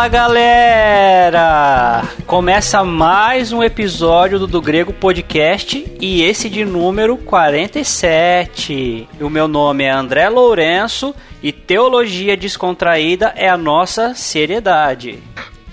[0.00, 2.02] Fala galera!
[2.26, 9.06] Começa mais um episódio do Do Grego Podcast e esse de número 47.
[9.20, 15.18] O meu nome é André Lourenço e Teologia Descontraída é a nossa seriedade.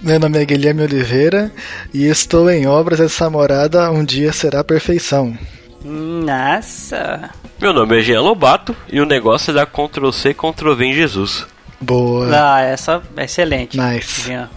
[0.02, 1.49] Meu nome é Guilherme Oliveira
[1.94, 5.38] e estou em obras essa morada um dia será perfeição.
[5.82, 7.30] Nossa!
[7.62, 10.94] Meu nome é Jean Lobato e o negócio é dar Ctrl C, Ctrl V em
[10.94, 11.48] Jesus.
[11.80, 12.55] Boa.
[12.55, 13.80] Ah, essa é excelente.
[13.80, 14.22] Nice.
[14.22, 14.49] Jean.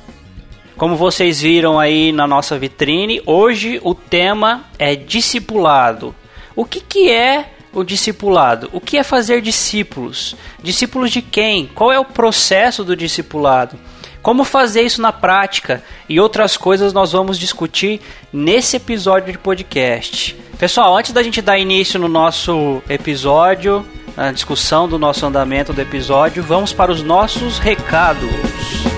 [0.77, 6.15] Como vocês viram aí na nossa vitrine, hoje o tema é discipulado.
[6.57, 8.71] O que, que é o discipulado?
[8.73, 10.35] O que é fazer discípulos?
[10.63, 11.67] Discípulos de quem?
[11.67, 13.79] Qual é o processo do discipulado?
[14.23, 18.01] Como fazer isso na prática e outras coisas nós vamos discutir
[18.33, 20.37] nesse episódio de podcast.
[20.59, 23.87] Pessoal, antes da gente dar início no nosso episódio,
[24.21, 28.90] na discussão do nosso andamento do episódio, vamos para os nossos recados.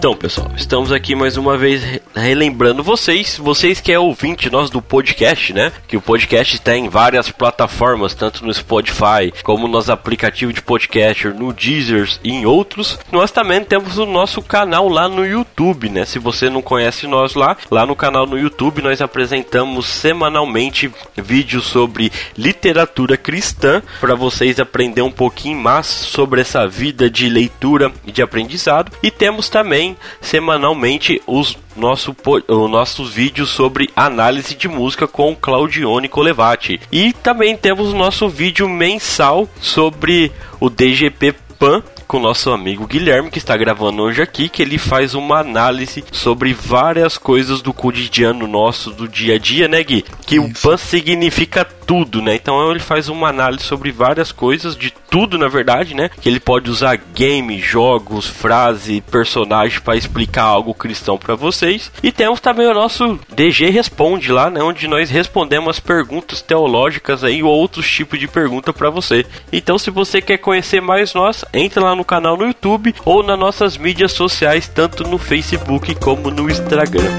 [0.00, 4.70] Então, pessoal, estamos aqui mais uma vez re- relembrando vocês, vocês que é ouvinte nós
[4.70, 5.70] do podcast, né?
[5.86, 11.28] Que o podcast está em várias plataformas, tanto no Spotify, como nos aplicativos de podcast,
[11.28, 12.98] no Deezer e em outros.
[13.12, 16.06] Nós também temos o nosso canal lá no YouTube, né?
[16.06, 21.66] Se você não conhece nós lá, lá no canal no YouTube nós apresentamos semanalmente vídeos
[21.66, 28.10] sobre literatura cristã para vocês aprender um pouquinho mais sobre essa vida de leitura e
[28.10, 28.90] de aprendizado.
[29.02, 29.89] E temos também
[30.20, 32.14] semanalmente os nosso,
[32.48, 36.80] os nossos vídeos sobre análise de música com Claudione Colevati.
[36.90, 42.88] E também temos o nosso vídeo mensal sobre o DGP Pan com o nosso amigo
[42.88, 47.72] Guilherme, que está gravando hoje aqui, que ele faz uma análise sobre várias coisas do
[47.72, 50.04] cotidiano nosso, do dia a dia, né, Gui?
[50.26, 50.68] Que o Isso.
[50.68, 52.34] PAN significa tudo, né?
[52.34, 56.08] Então ele faz uma análise sobre várias coisas, de tudo, na verdade, né?
[56.20, 61.90] Que ele pode usar game, jogos, frase, personagem para explicar algo cristão para vocês.
[62.00, 64.62] E temos também o nosso DG Responde lá, né?
[64.62, 69.26] Onde nós respondemos as perguntas teológicas aí ou outros tipos de pergunta para você.
[69.52, 73.38] Então, se você quer conhecer mais nós, entre lá no canal no YouTube ou nas
[73.38, 77.10] nossas mídias sociais, tanto no Facebook como no Instagram.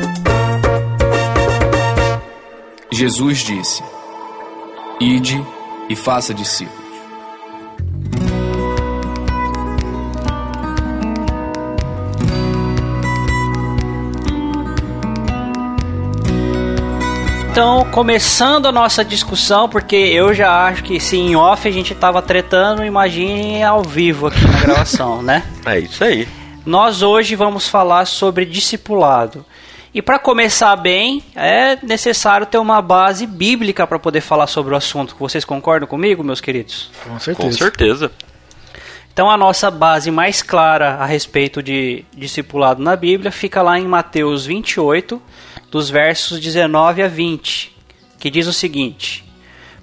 [2.91, 3.83] Jesus disse:
[4.99, 5.43] Ide
[5.89, 6.80] e faça discípulos.
[17.51, 21.93] Então, começando a nossa discussão, porque eu já acho que se em off a gente
[21.93, 25.43] tava tretando, imagine ao vivo aqui na gravação, né?
[25.67, 26.25] É isso aí.
[26.65, 29.45] Nós hoje vamos falar sobre discipulado.
[29.93, 34.77] E para começar bem, é necessário ter uma base bíblica para poder falar sobre o
[34.77, 35.13] assunto.
[35.19, 36.89] Vocês concordam comigo, meus queridos?
[37.03, 37.57] Com Com certeza.
[37.57, 38.11] certeza.
[39.11, 43.85] Então a nossa base mais clara a respeito de discipulado na Bíblia fica lá em
[43.85, 45.21] Mateus 28,
[45.71, 47.75] dos versos 19 a 20,
[48.19, 49.23] que diz o seguinte: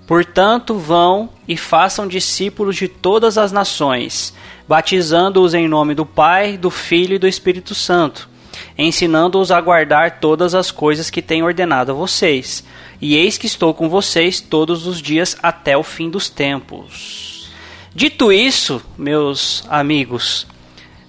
[0.07, 4.35] Portanto, vão e façam discípulos de todas as nações,
[4.69, 8.29] batizando-os em nome do Pai, do Filho e do Espírito Santo,
[8.77, 12.63] ensinando-os a guardar todas as coisas que tenho ordenado a vocês.
[13.01, 17.49] E eis que estou com vocês todos os dias até o fim dos tempos.
[17.95, 20.47] Dito isso, meus amigos,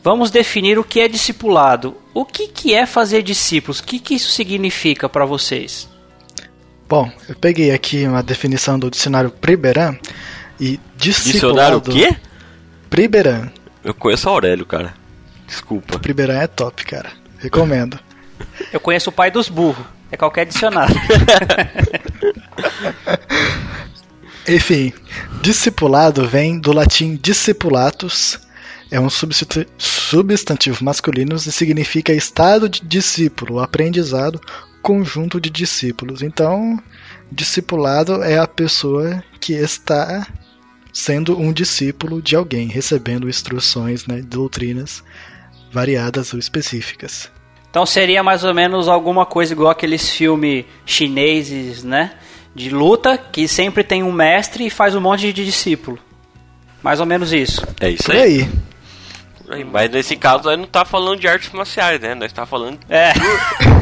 [0.03, 1.95] vamos definir o que é discipulado.
[2.13, 3.79] O que, que é fazer discípulos?
[3.79, 5.89] O que, que isso significa para vocês?
[6.87, 9.95] Bom, eu peguei aqui uma definição do dicionário Priberan
[10.59, 11.91] e Dicionário discipulado...
[11.91, 12.15] o quê?
[12.89, 13.49] Priberan.
[13.83, 14.93] Eu conheço o Aurélio, cara.
[15.47, 15.99] Desculpa.
[15.99, 17.11] Priberan é top, cara.
[17.37, 17.99] Recomendo.
[18.73, 19.85] Eu conheço o pai dos burros.
[20.11, 20.95] É qualquer dicionário.
[24.47, 24.91] Enfim,
[25.41, 28.39] discipulado vem do latim discipulatus,
[28.91, 34.41] é um substantivo masculino e significa estado de discípulo, aprendizado,
[34.81, 36.21] conjunto de discípulos.
[36.21, 36.81] Então,
[37.31, 40.25] discipulado é a pessoa que está
[40.91, 45.03] sendo um discípulo de alguém, recebendo instruções, né, doutrinas
[45.71, 47.31] variadas ou específicas.
[47.69, 52.13] Então seria mais ou menos alguma coisa igual aqueles filmes chineses, né?
[52.55, 55.99] De luta, que sempre tem um mestre e faz um monte de discípulo.
[56.81, 57.61] Mais ou menos isso.
[57.79, 58.41] É isso Por aí.
[58.41, 58.49] aí.
[59.71, 62.13] Mas nesse caso aí não tá falando de artes marciais, né?
[62.13, 62.77] Nós tá falando.
[62.87, 63.13] É.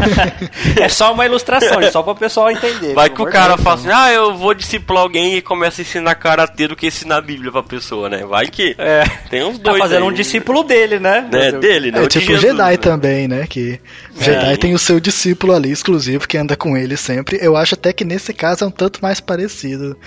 [0.82, 2.94] é só uma ilustração, é só para o pessoal entender.
[2.94, 5.84] Vai que o cara Deus, fala assim: ah, eu vou discipular alguém e começa a
[5.84, 8.26] ensinar karatê do que ensinar a Bíblia pra pessoa, né?
[8.26, 8.76] Vai que.
[8.78, 9.04] É.
[9.30, 9.78] Tem uns dois.
[9.78, 11.28] Tá fazendo aí, um discípulo dele, né?
[11.32, 12.04] É, dele, né?
[12.04, 12.78] É, tipo Jesus, Jedi né?
[12.78, 13.46] também, né?
[13.48, 13.80] Que
[14.20, 17.38] Jedi tem o seu discípulo ali exclusivo que anda com ele sempre.
[17.42, 19.98] Eu acho até que nesse caso é um tanto mais parecido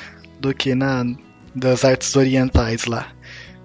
[0.40, 1.04] do que na
[1.54, 3.08] das artes orientais lá.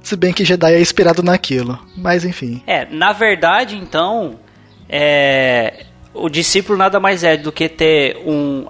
[0.06, 2.62] Se bem que Jedi é inspirado naquilo, mas enfim.
[2.68, 4.40] É, na verdade, então,
[4.88, 8.68] é, o discípulo nada mais é do que ter um,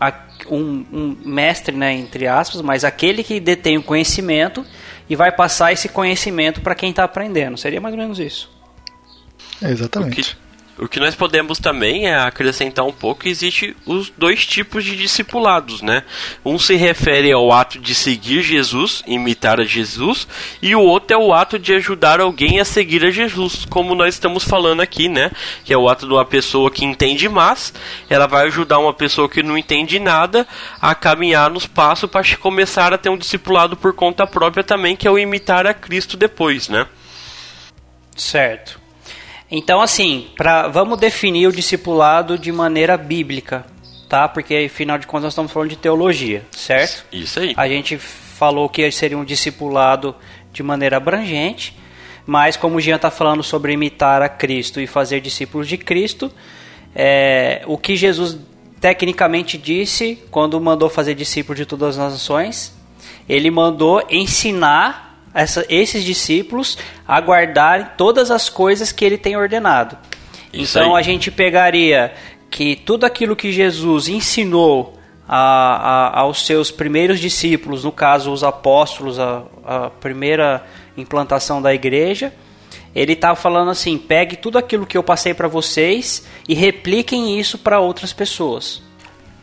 [0.50, 4.66] um, um mestre, né, entre aspas, mas aquele que detém o conhecimento
[5.10, 7.58] e vai passar esse conhecimento para quem está aprendendo.
[7.58, 8.50] Seria mais ou menos isso.
[9.62, 10.38] É exatamente.
[10.78, 14.98] O que nós podemos também é acrescentar um pouco que existe os dois tipos de
[14.98, 16.04] discipulados, né?
[16.44, 20.28] Um se refere ao ato de seguir Jesus, imitar a Jesus,
[20.62, 24.16] e o outro é o ato de ajudar alguém a seguir a Jesus, como nós
[24.16, 25.32] estamos falando aqui, né?
[25.64, 27.74] Que é o ato de uma pessoa que entende mais,
[28.10, 30.46] ela vai ajudar uma pessoa que não entende nada
[30.82, 35.08] a caminhar nos passos para começar a ter um discipulado por conta própria também, que
[35.08, 36.86] é o imitar a Cristo depois, né?
[38.14, 38.85] Certo.
[39.50, 43.66] Então, assim, pra, vamos definir o discipulado de maneira bíblica,
[44.10, 44.28] tá?
[44.28, 47.06] Porque, afinal de contas, nós estamos falando de teologia, certo?
[47.12, 47.54] Isso aí.
[47.56, 50.16] A gente falou que seria um discipulado
[50.52, 51.78] de maneira abrangente,
[52.26, 56.32] mas como o Jean está falando sobre imitar a Cristo e fazer discípulos de Cristo,
[56.96, 58.38] é, o que Jesus
[58.82, 62.76] tecnicamente disse quando mandou fazer discípulos de todas as nações,
[63.28, 65.05] ele mandou ensinar
[65.36, 69.98] essa, esses discípulos a guardarem todas as coisas que ele tem ordenado.
[70.54, 71.02] Isso então aí.
[71.02, 72.14] a gente pegaria
[72.50, 74.98] que tudo aquilo que Jesus ensinou
[75.28, 80.66] a, a, aos seus primeiros discípulos, no caso os apóstolos, a, a primeira
[80.96, 82.34] implantação da igreja,
[82.96, 87.58] ele está falando assim: pegue tudo aquilo que eu passei para vocês e repliquem isso
[87.58, 88.82] para outras pessoas.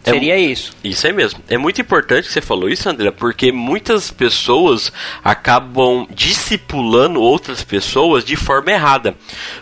[0.04, 0.72] É Seria é, isso.
[0.82, 1.40] Isso aí mesmo.
[1.48, 8.24] É muito importante que você falou isso, André, porque muitas pessoas acabam discipulando outras pessoas
[8.24, 9.14] de forma errada.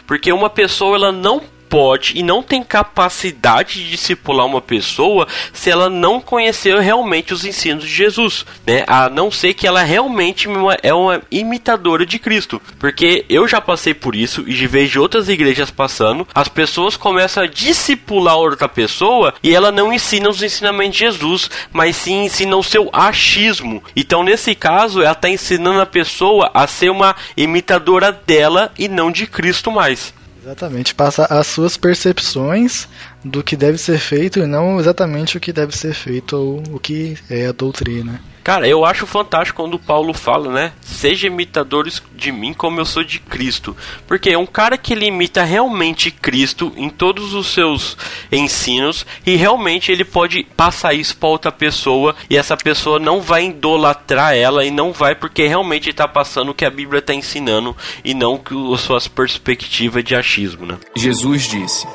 [0.06, 5.70] Porque uma pessoa ela não pode e não tem capacidade de discipular uma pessoa se
[5.70, 8.84] ela não conhecer realmente os ensinos de Jesus, né?
[8.88, 10.48] A não ser que ela realmente
[10.82, 12.60] é uma imitadora de Cristo.
[12.78, 17.46] Porque eu já passei por isso e vejo outras igrejas passando, as pessoas começam a
[17.46, 22.64] discipular outra pessoa e ela não ensina os ensinamentos de Jesus, mas sim ensina o
[22.64, 23.82] seu achismo.
[23.94, 29.12] Então, nesse caso, ela está ensinando a pessoa a ser uma imitadora dela e não
[29.12, 30.12] de Cristo mais.
[30.42, 32.88] Exatamente, passa as suas percepções
[33.22, 36.80] do que deve ser feito e não exatamente o que deve ser feito ou o
[36.80, 38.22] que é a doutrina.
[38.42, 40.72] Cara, eu acho fantástico quando Paulo fala, né?
[40.80, 43.76] Seja imitadores de mim como eu sou de Cristo.
[44.06, 47.96] Porque é um cara que ele imita realmente Cristo em todos os seus
[48.32, 53.46] ensinos e realmente ele pode passar isso para outra pessoa e essa pessoa não vai
[53.46, 57.76] idolatrar ela e não vai porque realmente está passando o que a Bíblia está ensinando
[58.04, 60.78] e não que as suas perspectivas de achismo, né?
[60.96, 61.86] Jesus disse: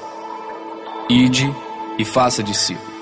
[1.09, 1.53] Ide
[1.97, 2.94] e faça discípulos.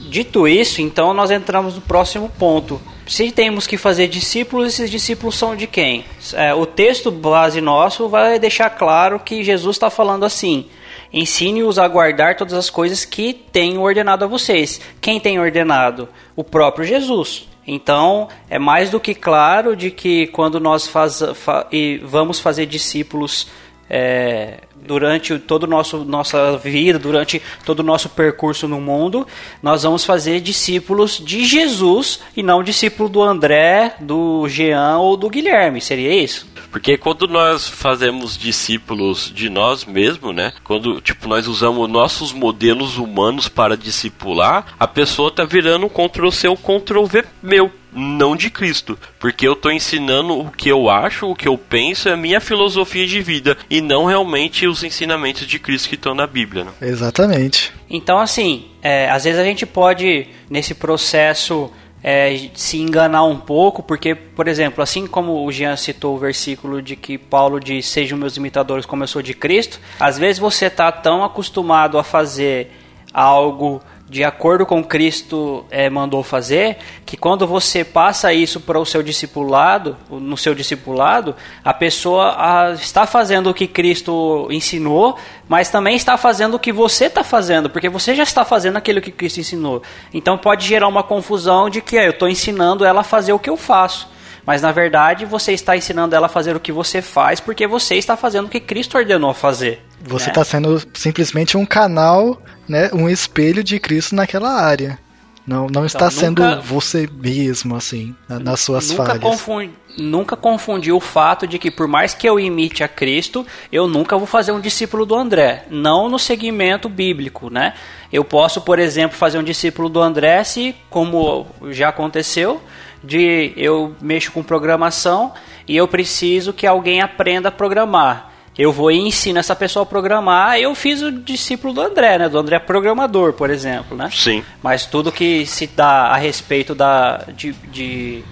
[0.00, 2.80] Dito isso, então nós entramos no próximo ponto.
[3.06, 6.04] Se temos que fazer discípulos, esses discípulos são de quem?
[6.32, 10.66] É, o texto base nosso vai deixar claro que Jesus está falando assim:
[11.12, 14.80] ensine-os a guardar todas as coisas que tenho ordenado a vocês.
[15.00, 16.08] Quem tem ordenado?
[16.34, 17.46] O próprio Jesus.
[17.66, 21.68] Então, é mais do que claro de que quando nós faz, fa,
[22.02, 23.48] vamos fazer discípulos
[23.88, 29.26] é, durante toda a nossa vida, durante todo o nosso percurso no mundo,
[29.62, 35.28] nós vamos fazer discípulos de Jesus e não discípulo do André, do Jean ou do
[35.28, 35.80] Guilherme.
[35.80, 36.46] Seria isso?
[36.70, 40.52] Porque quando nós fazemos discípulos de nós mesmos, né?
[40.62, 46.30] Quando tipo nós usamos nossos modelos humanos para discipular, a pessoa tá virando um Ctrl
[46.30, 50.88] C ou Ctrl V meu não de Cristo, porque eu estou ensinando o que eu
[50.88, 54.82] acho, o que eu penso, é a minha filosofia de vida e não realmente os
[54.82, 56.64] ensinamentos de Cristo que estão na Bíblia.
[56.64, 56.70] Né?
[56.82, 57.72] Exatamente.
[57.88, 61.70] Então, assim, é, às vezes a gente pode, nesse processo,
[62.02, 66.80] é, se enganar um pouco, porque, por exemplo, assim como o Jean citou o versículo
[66.80, 70.66] de que Paulo diz: Sejam meus imitadores como eu sou de Cristo, às vezes você
[70.66, 72.72] está tão acostumado a fazer
[73.12, 78.84] algo de acordo com Cristo é, mandou fazer, que quando você passa isso para o
[78.84, 85.16] seu discipulado, no seu discipulado, a pessoa a, está fazendo o que Cristo ensinou,
[85.48, 89.00] mas também está fazendo o que você está fazendo, porque você já está fazendo aquilo
[89.00, 89.80] que Cristo ensinou.
[90.12, 93.38] Então pode gerar uma confusão de que é, eu estou ensinando ela a fazer o
[93.38, 94.08] que eu faço.
[94.44, 97.94] mas na verdade você está ensinando ela a fazer o que você faz porque você
[97.94, 99.89] está fazendo o que Cristo ordenou fazer.
[100.02, 104.98] Você está sendo simplesmente um canal, né, um espelho de Cristo naquela área.
[105.46, 109.22] Não, não está Então, sendo nunca- você mesmo, assim, na- nas suas nunca falhas.
[109.22, 113.88] confundi, nunca confundi o fato de que por mais que eu imite a Cristo, eu
[113.88, 117.74] nunca vou fazer um discípulo do André, não no segmento bíblico, né?
[118.12, 122.62] Eu posso, por exemplo, fazer um discípulo do André se, como já aconteceu,
[123.02, 125.32] de eu mexo com programação
[125.66, 128.29] e eu preciso que alguém aprenda a programar.
[128.60, 130.58] Eu vou e ensino essa pessoa a programar.
[130.58, 132.28] Eu fiz o discípulo do André, né?
[132.28, 134.10] Do André programador, por exemplo, né?
[134.12, 134.44] Sim.
[134.62, 138.22] Mas tudo que se dá a respeito da, de, de,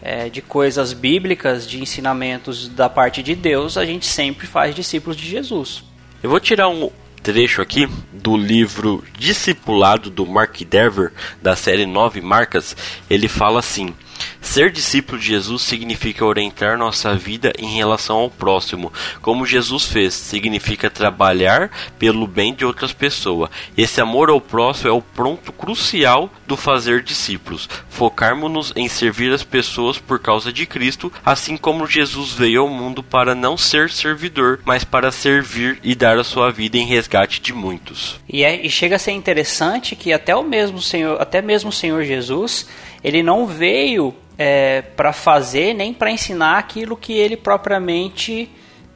[0.00, 5.18] é, de coisas bíblicas, de ensinamentos da parte de Deus, a gente sempre faz discípulos
[5.18, 5.84] de Jesus.
[6.22, 6.90] Eu vou tirar um
[7.22, 11.12] trecho aqui do livro Discipulado do Mark Dever,
[11.42, 12.74] da série Nove Marcas.
[13.10, 13.94] Ele fala assim:
[14.40, 20.14] Ser discípulo de Jesus significa orientar nossa vida em relação ao próximo, como Jesus fez,
[20.14, 23.50] significa trabalhar pelo bem de outras pessoas.
[23.76, 27.68] Esse amor ao próximo é o ponto crucial do fazer discípulos.
[27.88, 33.02] Focarmos-nos em servir as pessoas por causa de Cristo, assim como Jesus veio ao mundo
[33.02, 37.52] para não ser servidor, mas para servir e dar a sua vida em resgate de
[37.52, 38.20] muitos.
[38.28, 41.72] E, é, e chega a ser interessante que até o mesmo Senhor, até mesmo o
[41.72, 42.68] Senhor Jesus,
[43.04, 48.50] ele não veio é, para fazer nem para ensinar aquilo que ele propriamente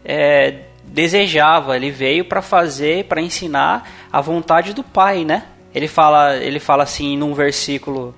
[0.05, 1.77] é, desejava.
[1.77, 5.45] Ele veio para fazer, para ensinar a vontade do Pai, né?
[5.75, 8.15] Ele fala, ele fala assim num versículo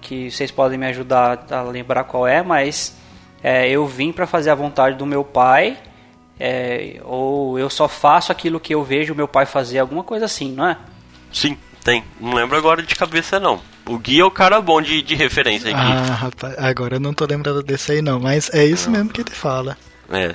[0.00, 2.96] que vocês podem me ajudar a lembrar qual é, mas
[3.42, 5.76] é, eu vim para fazer a vontade do meu Pai.
[6.38, 10.52] é, ou eu só faço aquilo que eu vejo meu pai fazer, alguma coisa assim,
[10.52, 10.76] não é?
[11.32, 12.04] Sim, tem.
[12.20, 13.60] Não lembro agora de cabeça não.
[13.88, 15.80] O Gui é o cara bom de, de referência aqui.
[15.80, 19.20] Ah, rapaz, agora eu não tô lembrando desse aí não, mas é isso mesmo que
[19.20, 19.76] ele fala.
[20.10, 20.34] É.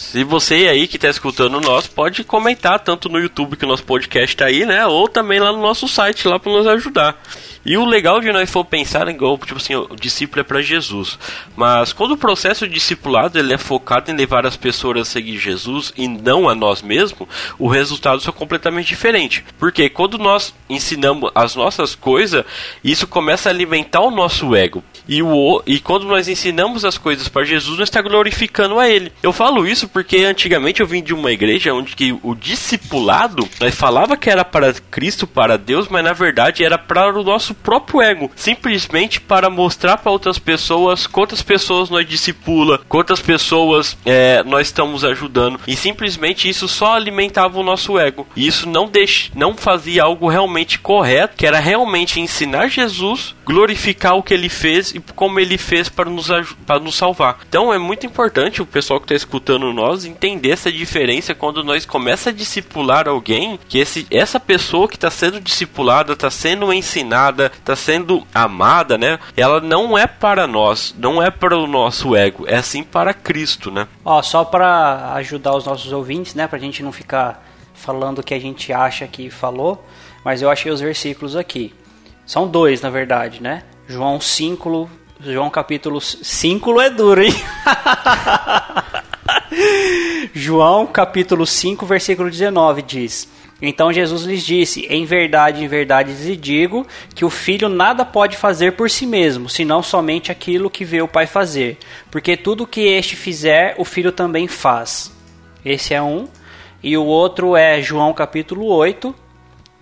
[0.00, 3.84] Se você aí que está escutando nós, pode comentar tanto no YouTube que o nosso
[3.84, 4.84] podcast tá aí, né?
[4.86, 7.16] Ou também lá no nosso site, lá para nos ajudar.
[7.64, 10.62] E o legal de nós for pensar em igual, tipo assim, o discípulo é para
[10.62, 11.18] Jesus.
[11.54, 15.38] Mas quando o processo de discipulado ele é focado em levar as pessoas a seguir
[15.38, 17.28] Jesus e não a nós mesmos,
[17.58, 19.44] o resultado é completamente diferente.
[19.58, 22.44] Porque quando nós ensinamos as nossas coisas,
[22.82, 24.82] isso começa a alimentar o nosso ego.
[25.06, 29.12] E, o, e quando nós ensinamos as coisas para Jesus, nós está glorificando a Ele.
[29.22, 34.16] Eu falo isso porque antigamente eu vim de uma igreja onde que o discipulado falava
[34.16, 38.30] que era para Cristo, para Deus, mas na verdade era para o nosso próprio ego,
[38.34, 45.04] simplesmente para mostrar para outras pessoas quantas pessoas nós discipula, quantas pessoas é, nós estamos
[45.04, 48.26] ajudando e simplesmente isso só alimentava o nosso ego.
[48.36, 54.16] E isso não deixa, não fazia algo realmente correto, que era realmente ensinar Jesus, glorificar
[54.16, 56.28] o que ele fez e como ele fez para nos,
[56.66, 57.38] para nos salvar.
[57.48, 61.86] Então é muito importante o pessoal que está escutando nós entender essa diferença quando nós
[61.86, 67.50] começa a discipular alguém, que esse, essa pessoa que está sendo discipulada, está sendo ensinada,
[67.56, 69.18] está sendo amada, né?
[69.36, 73.70] Ela não é para nós, não é para o nosso ego, é sim para Cristo,
[73.70, 73.88] né?
[74.04, 78.34] Ó, só para ajudar os nossos ouvintes, né, pra gente não ficar falando o que
[78.34, 79.84] a gente acha que falou,
[80.22, 81.74] mas eu achei os versículos aqui.
[82.26, 83.62] São dois, na verdade, né?
[83.88, 87.32] João 5, João capítulo 5 é duro, hein?
[90.34, 93.28] João capítulo 5, versículo 19 diz:
[93.60, 98.36] Então Jesus lhes disse: Em verdade, em verdade lhes digo que o filho nada pode
[98.36, 101.78] fazer por si mesmo, senão somente aquilo que vê o pai fazer.
[102.10, 105.12] Porque tudo que este fizer, o filho também faz.
[105.64, 106.28] Esse é um.
[106.82, 109.14] E o outro é João capítulo 8,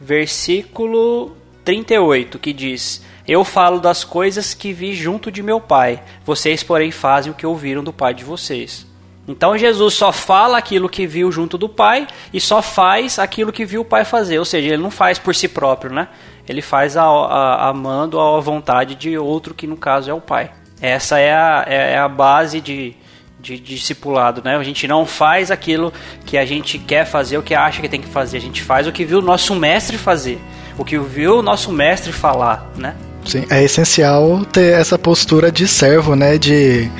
[0.01, 6.63] versículo 38, que diz: Eu falo das coisas que vi junto de meu pai, vocês,
[6.65, 8.88] porém, fazem o que ouviram do pai de vocês.
[9.29, 13.67] Então Jesus só fala aquilo que viu junto do pai e só faz aquilo que
[13.67, 16.09] viu o pai fazer, ou seja, ele não faz por si próprio, né?
[16.49, 20.51] Ele faz a, a, amando a vontade de outro, que no caso é o pai.
[20.81, 22.95] Essa é a, é a base de,
[23.39, 24.57] de, de discipulado, né?
[24.57, 25.93] A gente não faz aquilo
[26.25, 28.39] que a gente quer fazer, o que acha que tem que fazer.
[28.39, 30.41] A gente faz o que viu o nosso mestre fazer,
[30.79, 32.97] o que viu o nosso mestre falar, né?
[33.27, 36.39] Sim, é essencial ter essa postura de servo, né?
[36.39, 36.91] De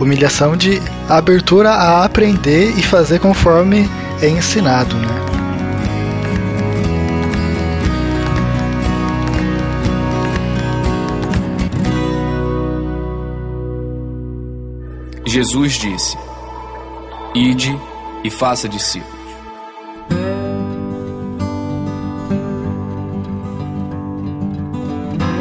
[0.00, 3.88] humilhação, de abertura a aprender e fazer conforme
[4.22, 5.26] é ensinado, né?
[15.26, 16.16] Jesus disse:
[17.34, 17.78] Ide
[18.24, 19.15] e faça discípulos.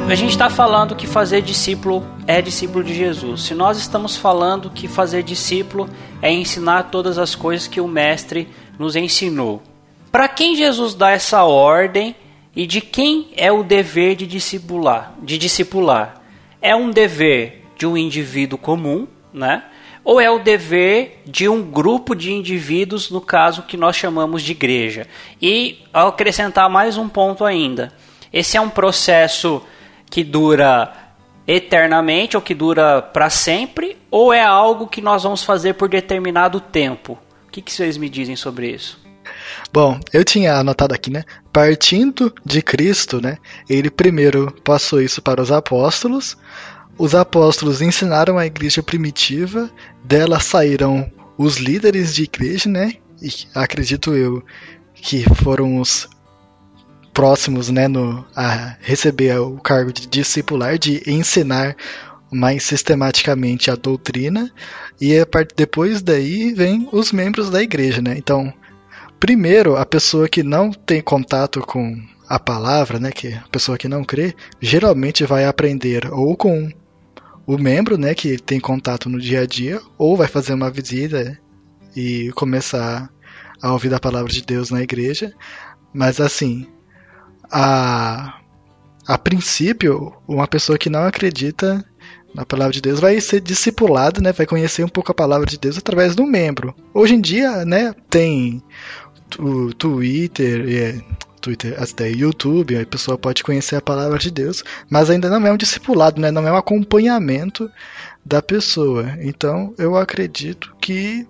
[0.07, 4.69] A gente está falando que fazer discípulo é discípulo de Jesus, se nós estamos falando
[4.69, 5.89] que fazer discípulo
[6.21, 8.47] é ensinar todas as coisas que o Mestre
[8.77, 9.63] nos ensinou,
[10.11, 12.15] para quem Jesus dá essa ordem
[12.55, 15.13] e de quem é o dever de discipular?
[15.23, 16.21] De discipular
[16.61, 19.63] é um dever de um indivíduo comum, né?
[20.03, 24.51] Ou é o dever de um grupo de indivíduos, no caso que nós chamamos de
[24.51, 25.07] igreja?
[25.41, 27.91] E ao acrescentar mais um ponto ainda,
[28.31, 29.63] esse é um processo
[30.15, 30.93] que dura
[31.45, 36.61] eternamente ou que dura para sempre, ou é algo que nós vamos fazer por determinado
[36.61, 37.19] tempo?
[37.45, 38.97] O que, que vocês me dizem sobre isso?
[39.73, 41.25] Bom, eu tinha anotado aqui, né?
[41.51, 43.39] Partindo de Cristo, né?
[43.69, 46.37] Ele primeiro passou isso para os apóstolos.
[46.97, 49.69] Os apóstolos ensinaram a igreja primitiva,
[50.01, 52.93] dela saíram os líderes de igreja, né?
[53.21, 54.41] E acredito eu
[54.93, 56.07] que foram os
[57.15, 61.75] próximos, né, no, a receber o cargo de discipular, de ensinar
[62.29, 64.51] mais sistematicamente a doutrina,
[64.99, 65.55] e a part...
[65.55, 68.15] depois daí vem os membros da igreja, né?
[68.17, 68.53] Então,
[69.17, 73.87] primeiro, a pessoa que não tem contato com a palavra, né, que a pessoa que
[73.87, 76.69] não crê, geralmente vai aprender ou com
[77.47, 81.39] o membro, né, que tem contato no dia a dia, ou vai fazer uma visita
[81.95, 83.09] e começar
[83.61, 85.33] a ouvir a palavra de Deus na igreja.
[85.93, 86.67] Mas assim,
[87.51, 88.39] a
[89.07, 91.85] a princípio, uma pessoa que não acredita
[92.33, 94.31] na palavra de Deus vai ser discipulado, né?
[94.31, 96.73] Vai conhecer um pouco a palavra de Deus através do membro.
[96.93, 98.63] Hoje em dia, né, tem
[99.39, 101.01] o Twitter, é,
[101.39, 105.51] Twitter, até YouTube, a pessoa pode conhecer a palavra de Deus, mas ainda não é
[105.51, 106.31] um discipulado, né?
[106.31, 107.69] Não é um acompanhamento
[108.25, 109.15] da pessoa.
[109.21, 111.27] Então, eu acredito que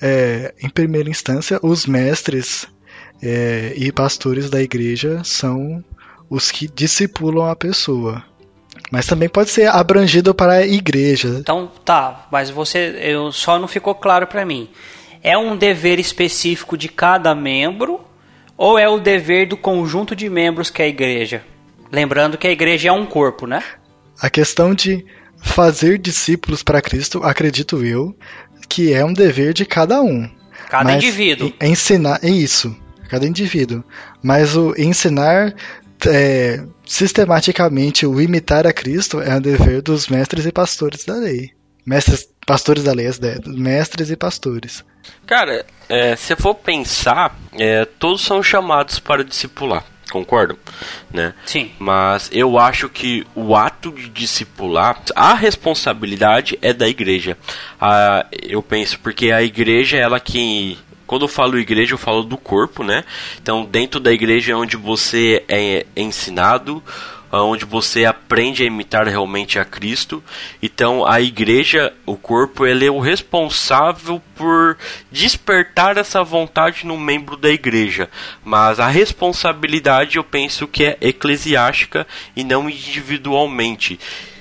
[0.00, 2.66] é, em primeira instância, os mestres
[3.24, 5.82] é, e pastores da igreja são
[6.28, 8.22] os que discipulam a pessoa.
[8.92, 11.38] Mas também pode ser abrangido para a igreja.
[11.40, 14.68] Então tá, mas você eu, só não ficou claro para mim.
[15.22, 18.00] É um dever específico de cada membro
[18.58, 21.42] ou é o dever do conjunto de membros que é a igreja?
[21.90, 23.62] Lembrando que a igreja é um corpo, né?
[24.20, 25.04] A questão de
[25.38, 28.14] fazer discípulos para Cristo, acredito eu,
[28.68, 30.28] que é um dever de cada um.
[30.68, 31.52] Cada Mas indivíduo.
[31.60, 33.84] Ensinar, é isso cada indivíduo.
[34.22, 35.54] Mas o ensinar
[36.06, 41.50] é, sistematicamente o imitar a Cristo é um dever dos mestres e pastores da lei.
[41.86, 43.10] Mestres, pastores da lei,
[43.46, 44.84] mestres e pastores.
[45.26, 50.56] Cara, é, se for pensar, é, todos são chamados para discipular, concordam?
[51.12, 51.34] Né?
[51.44, 51.70] Sim.
[51.78, 57.36] Mas eu acho que o ato de discipular, a responsabilidade é da igreja.
[57.78, 62.22] Ah, eu penso porque a igreja é ela que quando eu falo igreja, eu falo
[62.22, 63.04] do corpo, né?
[63.40, 66.82] Então, dentro da igreja é onde você é ensinado,
[67.32, 70.22] onde você aprende a imitar realmente a Cristo.
[70.62, 74.76] Então, a igreja, o corpo, ele é o responsável por
[75.10, 78.08] despertar essa vontade no membro da igreja.
[78.44, 83.98] Mas a responsabilidade, eu penso que é eclesiástica e não individualmente.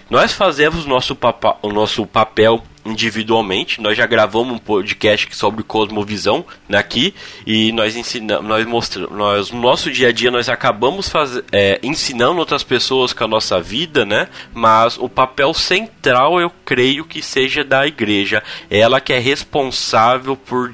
[0.10, 1.18] Nós fazemos nosso
[1.62, 3.82] o nosso papel individualmente.
[3.82, 7.14] Nós já gravamos um podcast sobre cosmovisão aqui
[7.46, 11.80] e nós ensinamos, nós mostramos, nós no nosso dia a dia nós acabamos faz, é,
[11.82, 14.28] ensinando outras pessoas com a nossa vida, né?
[14.54, 20.72] Mas o papel central eu creio que seja da igreja, ela que é responsável por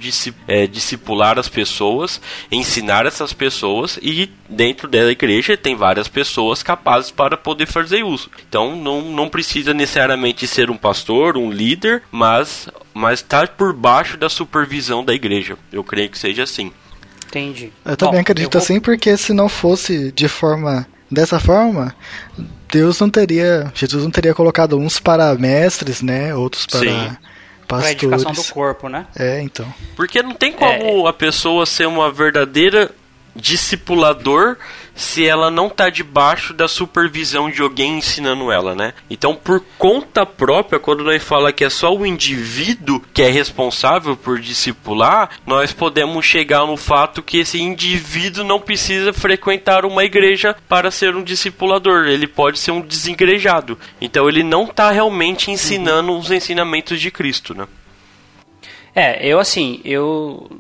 [0.47, 7.11] é, discipular as pessoas, ensinar essas pessoas e dentro da igreja tem várias pessoas capazes
[7.11, 8.29] para poder fazer uso.
[8.47, 14.17] Então não, não precisa necessariamente ser um pastor, um líder mas mas está por baixo
[14.17, 15.57] da supervisão da igreja.
[15.71, 16.71] Eu creio que seja assim.
[17.27, 17.71] Entendi.
[17.85, 18.63] Eu também Bom, acredito eu vou...
[18.63, 21.95] assim, porque se não fosse de forma dessa forma,
[22.71, 26.85] Deus não teria, Jesus não teria colocado uns para mestres, né, outros para Sim.
[26.87, 27.19] pastores.
[27.67, 29.05] Para edificação do corpo, né?
[29.15, 29.71] É, então.
[29.95, 31.09] Porque não tem como é...
[31.09, 32.91] a pessoa ser uma verdadeira
[33.35, 34.57] discipulador
[34.99, 38.93] se ela não está debaixo da supervisão de alguém ensinando ela, né?
[39.09, 44.17] Então, por conta própria, quando nós fala que é só o indivíduo que é responsável
[44.17, 50.53] por discipular, nós podemos chegar no fato que esse indivíduo não precisa frequentar uma igreja
[50.67, 53.79] para ser um discipulador, ele pode ser um desengrejado.
[54.01, 56.19] Então, ele não está realmente ensinando uhum.
[56.19, 57.65] os ensinamentos de Cristo, né?
[58.93, 60.59] É, eu assim, eu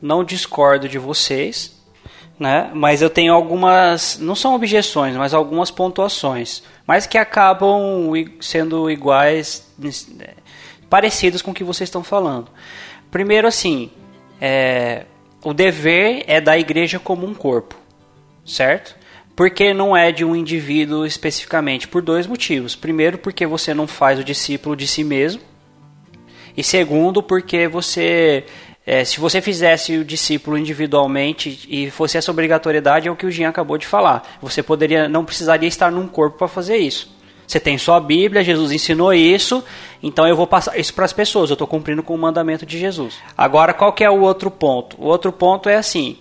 [0.00, 1.79] não discordo de vocês,
[2.40, 2.70] né?
[2.74, 9.70] Mas eu tenho algumas, não são objeções, mas algumas pontuações, mas que acabam sendo iguais,
[10.88, 12.48] parecidas com o que vocês estão falando.
[13.10, 13.90] Primeiro, assim,
[14.40, 15.04] é,
[15.44, 17.76] o dever é da igreja como um corpo,
[18.44, 18.98] certo?
[19.40, 22.76] porque não é de um indivíduo especificamente, por dois motivos.
[22.76, 25.40] Primeiro, porque você não faz o discípulo de si mesmo.
[26.54, 28.44] E segundo, porque você
[28.90, 33.30] é, se você fizesse o discípulo individualmente e fosse essa obrigatoriedade, é o que o
[33.30, 34.36] Jean acabou de falar.
[34.42, 37.16] Você poderia, não precisaria estar num corpo para fazer isso.
[37.46, 39.62] Você tem só a Bíblia, Jesus ensinou isso,
[40.02, 41.50] então eu vou passar isso para as pessoas.
[41.50, 43.14] Eu estou cumprindo com o mandamento de Jesus.
[43.38, 44.96] Agora, qual que é o outro ponto?
[45.00, 46.16] O outro ponto é assim: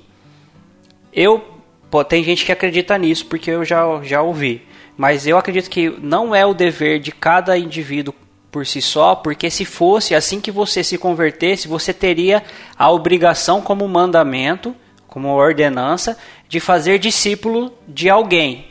[1.12, 1.44] eu
[1.90, 4.62] pô, tem gente que acredita nisso porque eu já já ouvi,
[4.96, 8.14] mas eu acredito que não é o dever de cada indivíduo
[8.52, 12.44] por si só, porque se fosse assim que você se convertesse, você teria
[12.78, 14.76] a obrigação como mandamento,
[15.08, 18.68] como ordenança, de fazer discípulo de alguém.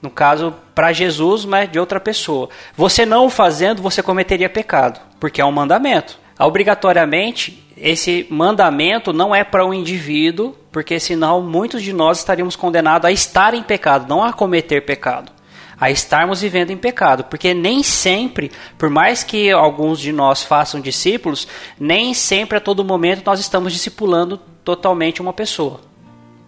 [0.00, 2.48] No caso, para Jesus, mas de outra pessoa.
[2.76, 6.18] Você não o fazendo, você cometeria pecado, porque é um mandamento.
[6.38, 12.56] Obrigatoriamente, esse mandamento não é para o um indivíduo, porque senão muitos de nós estaríamos
[12.56, 15.30] condenados a estar em pecado, não a cometer pecado
[15.78, 20.80] a estarmos vivendo em pecado, porque nem sempre, por mais que alguns de nós façam
[20.80, 21.46] discípulos,
[21.78, 25.80] nem sempre a todo momento nós estamos discipulando totalmente uma pessoa,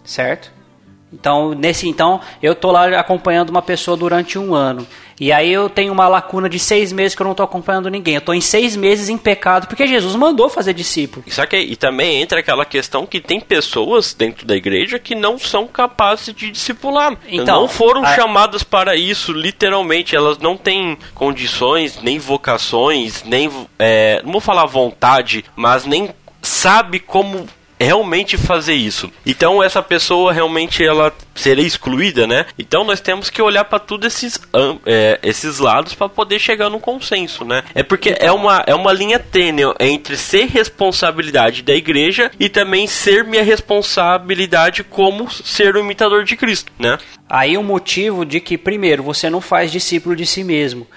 [0.03, 0.51] certo?
[1.17, 4.85] Então, nesse então, eu estou lá acompanhando uma pessoa durante um ano.
[5.17, 8.15] E aí eu tenho uma lacuna de seis meses que eu não estou acompanhando ninguém.
[8.15, 11.23] Eu estou em seis meses em pecado, porque Jesus mandou fazer discípulo.
[11.29, 15.39] Só que, e também entra aquela questão que tem pessoas dentro da igreja que não
[15.39, 17.17] são capazes de discipular.
[17.29, 18.13] Então, não foram a...
[18.13, 20.15] chamadas para isso, literalmente.
[20.15, 23.49] Elas não têm condições, nem vocações, nem.
[23.79, 26.09] É, não vou falar vontade, mas nem
[26.41, 27.47] sabe como
[27.79, 29.11] realmente fazer isso.
[29.25, 32.45] Então essa pessoa realmente ela seria excluída, né?
[32.57, 34.39] Então nós temos que olhar para todos esses
[34.85, 37.63] é, esses lados para poder chegar num consenso, né?
[37.73, 42.87] É porque é uma é uma linha tênue entre ser responsabilidade da igreja e também
[42.87, 46.97] ser minha responsabilidade como ser o imitador de Cristo, né?
[47.29, 50.87] Aí o motivo de que primeiro você não faz discípulo de si mesmo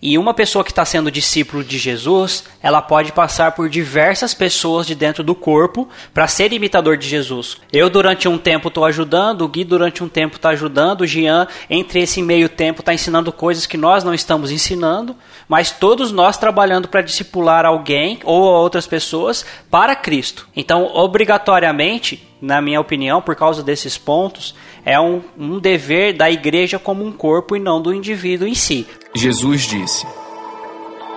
[0.00, 4.86] e uma pessoa que está sendo discípulo de Jesus, ela pode passar por diversas pessoas
[4.86, 7.56] de dentro do corpo para ser imitador de Jesus.
[7.72, 11.48] Eu, durante um tempo, estou ajudando, o Gui, durante um tempo, está ajudando, o Jean,
[11.70, 15.16] entre esse meio tempo, está ensinando coisas que nós não estamos ensinando,
[15.48, 20.46] mas todos nós trabalhando para discipular alguém ou outras pessoas para Cristo.
[20.54, 24.54] Então, obrigatoriamente, na minha opinião, por causa desses pontos,
[24.86, 28.86] é um, um dever da igreja como um corpo e não do indivíduo em si.
[29.12, 30.06] Jesus disse: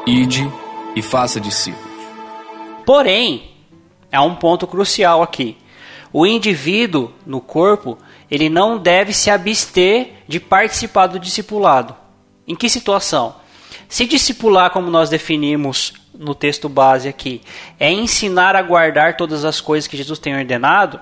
[0.08, 0.51] Ide
[0.95, 1.88] e faça discípulos.
[2.84, 3.51] Porém,
[4.12, 5.55] há um ponto crucial aqui.
[6.12, 7.95] O indivíduo no corpo,
[8.32, 11.95] ele não deve se abster de participar do discipulado.
[12.47, 13.36] Em que situação?
[13.88, 17.41] Se discipular, como nós definimos no texto base aqui,
[17.79, 20.99] é ensinar a guardar todas as coisas que Jesus tem ordenado,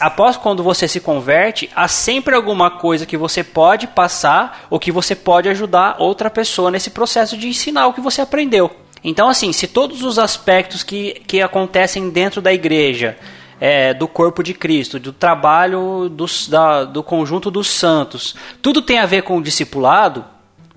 [0.00, 4.90] após quando você se converte, há sempre alguma coisa que você pode passar ou que
[4.90, 8.74] você pode ajudar outra pessoa nesse processo de ensinar o que você aprendeu.
[9.04, 13.18] Então, assim, se todos os aspectos que, que acontecem dentro da igreja,
[13.60, 18.98] é, do corpo de Cristo, do trabalho dos, da, do conjunto dos santos, tudo tem
[18.98, 20.24] a ver com o discipulado,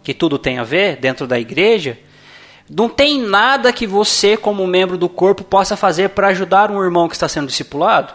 [0.03, 1.97] que tudo tem a ver dentro da igreja,
[2.69, 7.07] não tem nada que você, como membro do corpo, possa fazer para ajudar um irmão
[7.07, 8.13] que está sendo discipulado?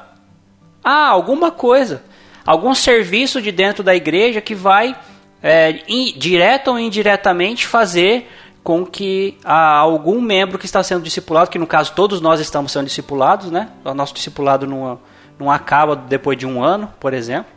[0.84, 2.02] Ah, alguma coisa.
[2.44, 4.96] Algum serviço de dentro da igreja que vai,
[5.42, 8.28] é, in, direta ou indiretamente, fazer
[8.62, 12.86] com que algum membro que está sendo discipulado, que no caso todos nós estamos sendo
[12.86, 13.70] discipulados, né?
[13.84, 15.00] O nosso discipulado não,
[15.38, 17.50] não acaba depois de um ano, por exemplo.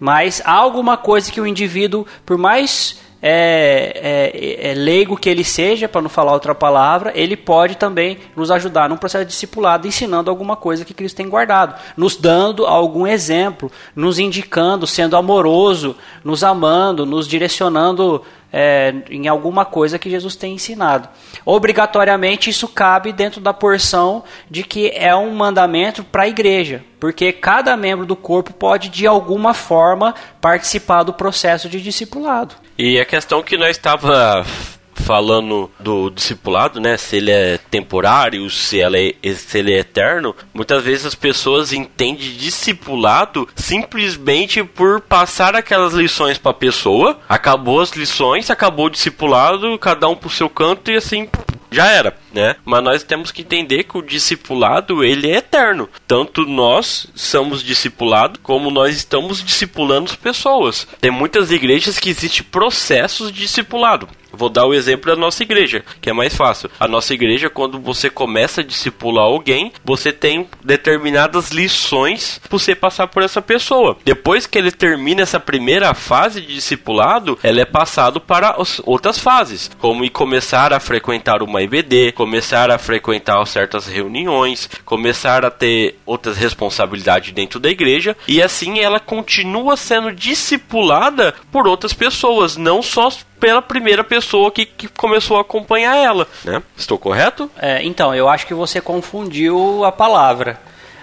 [0.00, 5.42] Mas há alguma coisa que o indivíduo, por mais é, é, é leigo que ele
[5.42, 10.28] seja, para não falar outra palavra, ele pode também nos ajudar num processo discipulado, ensinando
[10.28, 16.44] alguma coisa que Cristo tem guardado, nos dando algum exemplo, nos indicando, sendo amoroso, nos
[16.44, 18.22] amando, nos direcionando
[18.56, 21.08] é, em alguma coisa que Jesus tem ensinado.
[21.44, 27.32] Obrigatoriamente, isso cabe dentro da porção de que é um mandamento para a igreja, porque
[27.32, 32.54] cada membro do corpo pode, de alguma forma, participar do processo de discipulado.
[32.78, 34.46] E a questão que nós estava
[34.94, 36.96] falando do discipulado, né?
[36.96, 41.72] Se ele é temporário, se, ela é, se ele é eterno, muitas vezes as pessoas
[41.72, 47.18] entendem discipulado simplesmente por passar aquelas lições para a pessoa.
[47.28, 51.28] Acabou as lições, acabou o discipulado, cada um pro seu canto e assim
[51.74, 52.56] já era, né?
[52.64, 55.88] Mas nós temos que entender que o discipulado ele é eterno.
[56.06, 60.86] Tanto nós somos discipulados como nós estamos discipulando as pessoas.
[61.00, 65.84] Tem muitas igrejas que existem processos de discipulado Vou dar o exemplo da nossa igreja,
[66.00, 66.70] que é mais fácil.
[66.78, 72.74] A nossa igreja, quando você começa a discipular alguém, você tem determinadas lições para você
[72.74, 73.96] passar por essa pessoa.
[74.04, 79.18] Depois que ele termina essa primeira fase de discipulado, ela é passado para as outras
[79.18, 86.00] fases, como começar a frequentar uma IBD, começar a frequentar certas reuniões, começar a ter
[86.06, 92.82] outras responsabilidades dentro da igreja e assim ela continua sendo discipulada por outras pessoas, não
[92.82, 96.62] só pela primeira pessoa que, que começou a acompanhar ela, né?
[96.74, 97.50] Estou correto?
[97.58, 100.58] É, então, eu acho que você confundiu a palavra.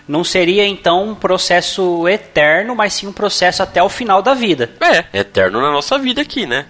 [0.07, 4.71] Não seria então um processo eterno, mas sim um processo até o final da vida.
[4.81, 6.65] É, eterno na nossa vida aqui, né?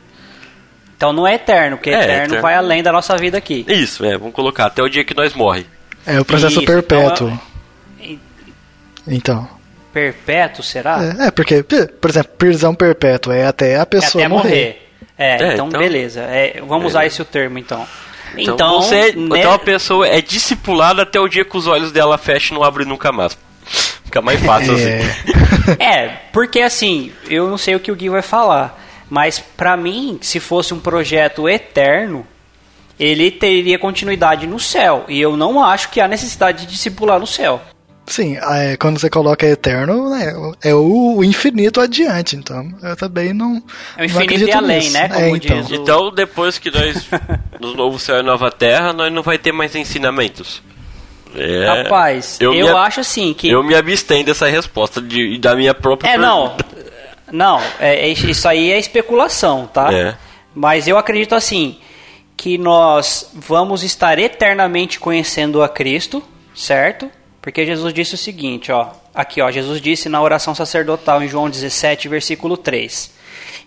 [1.02, 3.66] Então não é eterno, porque é, eterno, eterno, vai além da nossa vida aqui.
[3.68, 5.66] Isso, é, vamos colocar até o dia que nós morre.
[6.06, 7.40] É o processo Isso, perpétuo.
[8.00, 8.20] Então,
[9.08, 9.50] então.
[9.92, 11.00] Perpétuo, será?
[11.04, 14.50] É, é, porque, por exemplo, prisão perpétua é até a pessoa é até morrer.
[14.50, 14.90] morrer.
[15.18, 16.22] É, é então, então, beleza.
[16.22, 17.84] É, vamos usar esse o termo então.
[18.38, 19.40] Então, então, você, né?
[19.40, 22.64] então a pessoa é discipulada até o dia que os olhos dela fecham e não
[22.64, 23.36] abrem nunca mais.
[24.06, 24.98] Fica mais fácil é.
[25.00, 25.82] assim.
[25.82, 28.80] é, porque assim, eu não sei o que o Gui vai falar,
[29.12, 32.26] mas para mim, se fosse um projeto eterno,
[32.97, 35.04] ele teria continuidade no céu.
[35.10, 37.62] E eu não acho que há necessidade de discipular no céu.
[38.08, 43.62] Sim, é, quando você coloca eterno, né, é o infinito adiante, então eu também não.
[43.97, 44.93] É o infinito e além, nisso.
[44.93, 45.10] né?
[45.10, 45.58] Como é, então.
[45.58, 45.76] O...
[45.76, 47.06] então, depois que nós,
[47.60, 50.63] no novo céu e nova terra, nós não vai ter mais ensinamentos.
[51.36, 53.50] É, Rapaz, eu, eu me, acho assim que.
[53.50, 56.12] Eu me abstenho dessa resposta de, da minha própria.
[56.12, 56.56] É, não.
[57.32, 59.91] Não, é, é, isso aí é especulação, tá?
[59.94, 60.15] É.
[60.54, 61.78] Mas eu acredito assim
[62.36, 66.24] que nós vamos estar eternamente conhecendo a Cristo,
[66.56, 67.10] certo?
[67.41, 71.50] Porque Jesus disse o seguinte, ó, aqui, ó, Jesus disse na oração sacerdotal em João
[71.50, 73.13] 17, versículo 3: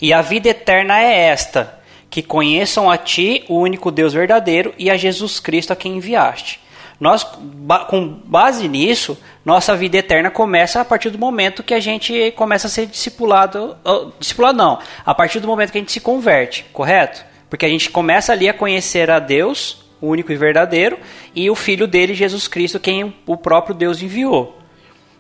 [0.00, 1.78] "E a vida eterna é esta,
[2.10, 6.60] que conheçam a ti, o único Deus verdadeiro, e a Jesus Cristo a quem enviaste."
[7.00, 7.26] Nós,
[7.88, 12.66] com base nisso, nossa vida eterna começa a partir do momento que a gente começa
[12.66, 13.76] a ser discipulado,
[14.18, 17.24] discipulado não, a partir do momento que a gente se converte, correto?
[17.50, 20.98] Porque a gente começa ali a conhecer a Deus, o único e verdadeiro,
[21.34, 24.58] e o Filho dele, Jesus Cristo, quem o próprio Deus enviou.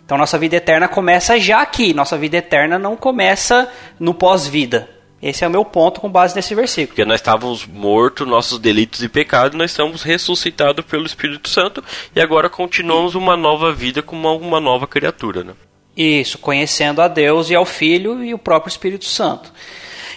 [0.04, 4.93] Então nossa vida eterna começa já aqui, nossa vida eterna não começa no pós-vida.
[5.24, 6.88] Esse é o meu ponto com base nesse versículo.
[6.88, 11.82] Porque nós estávamos mortos, nossos delitos e pecados, nós estamos ressuscitados pelo Espírito Santo
[12.14, 15.42] e agora continuamos uma nova vida com uma, uma nova criatura.
[15.42, 15.54] Né?
[15.96, 19.50] Isso, conhecendo a Deus e ao Filho e o próprio Espírito Santo.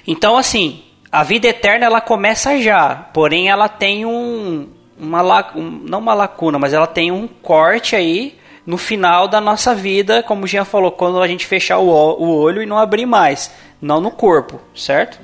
[0.05, 4.67] Então, assim, a vida eterna ela começa já, porém ela tem um,
[4.99, 5.21] uma
[5.55, 10.21] um, não uma lacuna, mas ela tem um corte aí no final da nossa vida,
[10.21, 13.49] como o Jean falou, quando a gente fechar o, o olho e não abrir mais,
[13.81, 15.19] não no corpo, certo?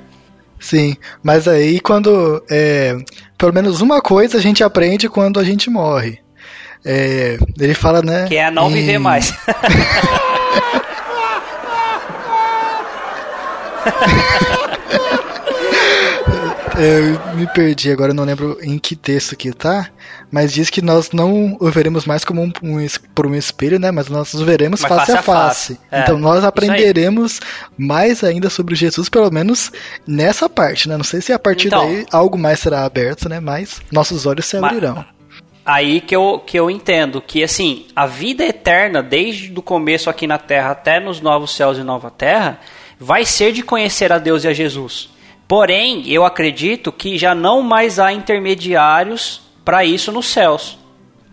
[0.59, 2.95] Sim, mas aí quando é,
[3.37, 6.19] pelo menos uma coisa a gente aprende quando a gente morre.
[6.85, 8.25] É, ele fala, né?
[8.27, 8.73] Que é não em...
[8.73, 9.33] viver mais.
[16.75, 19.89] Eu me perdi agora, não lembro em que texto que tá,
[20.31, 23.91] mas diz que nós não o veremos mais como um, um por um espelho, né?
[23.91, 25.75] Mas nós o veremos face, face, a face.
[25.75, 25.79] face.
[25.91, 27.39] É, então nós aprenderemos
[27.77, 29.71] mais ainda sobre Jesus, pelo menos
[30.07, 30.97] nessa parte, né?
[30.97, 33.39] Não sei se a partir então, daí algo mais será aberto, né?
[33.39, 35.05] Mas nossos olhos se abrirão.
[35.65, 40.27] Aí que eu, que eu entendo que, assim, a vida eterna, desde o começo aqui
[40.27, 42.59] na Terra até nos novos céus e nova Terra,
[42.99, 45.12] vai ser de conhecer a Deus e a Jesus.
[45.53, 50.79] Porém, eu acredito que já não mais há intermediários para isso nos céus.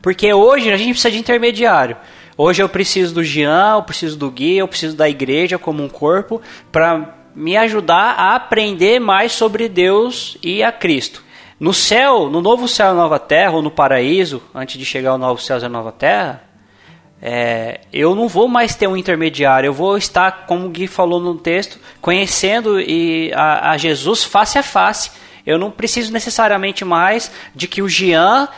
[0.02, 1.96] Porque hoje a gente precisa de intermediário.
[2.36, 5.88] Hoje eu preciso do Jean, eu preciso do Gui, eu preciso da igreja como um
[5.88, 6.38] corpo
[6.70, 11.24] para me ajudar a aprender mais sobre Deus e a Cristo.
[11.58, 15.18] No céu, no novo céu e nova terra, ou no paraíso, antes de chegar ao
[15.18, 16.42] novo céu e a nova terra,
[17.22, 21.20] é, eu não vou mais ter um intermediário, eu vou estar, como o Gui falou
[21.20, 25.10] no texto, conhecendo e a, a Jesus face a face.
[25.46, 28.48] Eu não preciso necessariamente mais de que o Jean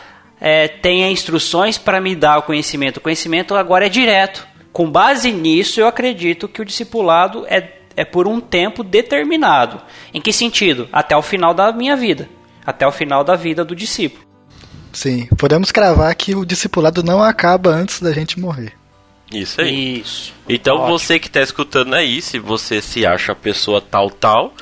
[0.40, 2.98] é, tenha instruções para me dar o conhecimento.
[2.98, 4.46] O conhecimento agora é direto.
[4.72, 9.80] Com base nisso, eu acredito que o discipulado é, é por um tempo determinado.
[10.14, 10.88] Em que sentido?
[10.92, 12.28] Até o final da minha vida.
[12.64, 14.31] Até o final da vida do discípulo.
[14.92, 18.72] Sim, podemos cravar que o discipulado não acaba antes da gente morrer.
[19.32, 20.00] Isso aí.
[20.00, 20.34] Isso.
[20.48, 20.98] Então Ótimo.
[20.98, 24.52] você que está escutando aí, se você se acha a pessoa tal tal,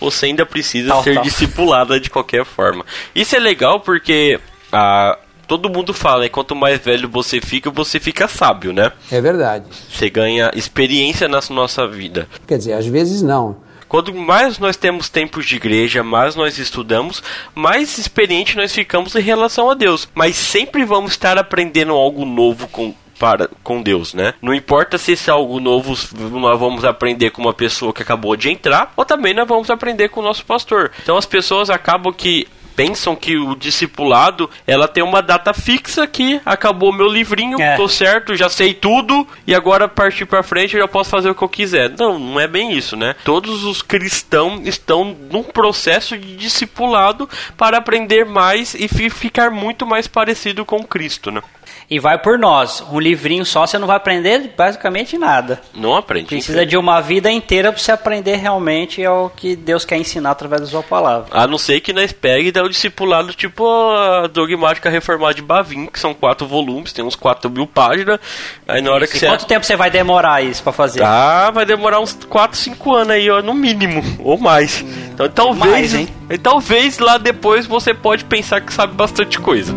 [0.00, 1.22] você ainda precisa tal, ser tal.
[1.22, 2.84] discipulada de qualquer forma.
[3.14, 4.40] Isso é legal porque
[4.72, 8.92] ah, todo mundo fala, é quanto mais velho você fica, você fica sábio, né?
[9.10, 9.66] É verdade.
[9.90, 12.28] Você ganha experiência na nossa vida.
[12.46, 13.56] Quer dizer, às vezes não.
[13.94, 17.22] Quanto mais nós temos tempos de igreja, mais nós estudamos,
[17.54, 20.08] mais experiente nós ficamos em relação a Deus.
[20.12, 24.34] Mas sempre vamos estar aprendendo algo novo com, para com Deus, né?
[24.42, 25.96] Não importa se é algo novo
[26.32, 30.08] nós vamos aprender com uma pessoa que acabou de entrar, ou também nós vamos aprender
[30.08, 30.90] com o nosso pastor.
[31.00, 36.40] Então as pessoas acabam que pensam que o discipulado ela tem uma data fixa que
[36.44, 37.76] acabou meu livrinho, é.
[37.76, 41.34] tô certo, já sei tudo e agora partir para frente eu já posso fazer o
[41.34, 41.90] que eu quiser.
[41.98, 43.14] Não, não é bem isso, né?
[43.24, 50.06] Todos os cristãos estão num processo de discipulado para aprender mais e ficar muito mais
[50.06, 51.42] parecido com Cristo, né?
[51.90, 52.82] E vai por nós.
[52.90, 55.60] Um livrinho só você não vai aprender basicamente nada.
[55.74, 56.26] Não aprende.
[56.26, 60.62] Precisa de uma vida inteira para você aprender realmente o que Deus quer ensinar através
[60.62, 61.28] da sua palavra.
[61.30, 65.42] A não ser que nós pegue e dê o discipulado tipo a dogmática reformada de
[65.42, 68.18] Bavin, que são quatro volumes, tem uns quatro mil páginas.
[68.66, 69.26] Aí na hora que você...
[69.26, 71.02] Quanto tempo você vai demorar isso para fazer?
[71.02, 74.82] Ah, vai demorar uns 4, 5 anos aí, ó, no mínimo, ou mais.
[74.82, 76.08] Hum, então talvez, mais,
[76.42, 79.74] talvez lá depois você pode pensar que sabe bastante coisa.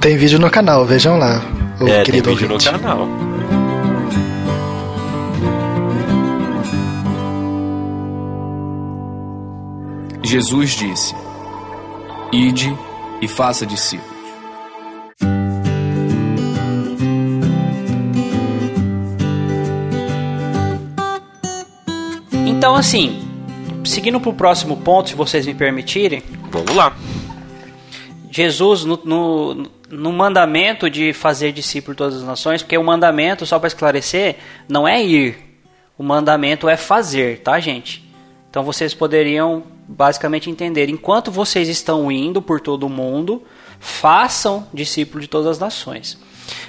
[0.00, 1.42] Tem vídeo no canal, vejam lá.
[1.80, 2.70] O é, tem vídeo ouvinte.
[2.70, 3.08] no canal.
[10.22, 11.14] Jesus disse:
[12.32, 12.76] Ide
[13.20, 14.14] e faça discípulos.
[22.46, 23.22] Então, assim,
[23.84, 26.22] seguindo para o próximo ponto, se vocês me permitirem.
[26.50, 26.96] Vamos lá.
[28.30, 33.46] Jesus, no, no, no mandamento de fazer discípulo de todas as nações, porque o mandamento,
[33.46, 34.36] só para esclarecer,
[34.68, 35.38] não é ir.
[35.96, 38.04] O mandamento é fazer, tá, gente?
[38.50, 43.42] Então vocês poderiam basicamente entender: enquanto vocês estão indo por todo o mundo,
[43.78, 46.18] façam discípulo de todas as nações.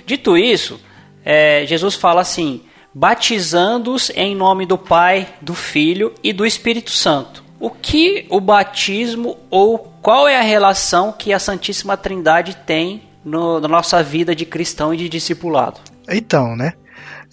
[0.06, 0.80] Dito isso,
[1.24, 2.62] é, Jesus fala assim:
[2.94, 7.44] batizando-os em nome do Pai, do Filho e do Espírito Santo.
[7.60, 13.60] O que o batismo ou qual é a relação que a Santíssima Trindade tem no,
[13.60, 15.82] na nossa vida de cristão e de discipulado.
[16.08, 16.74] Então, né?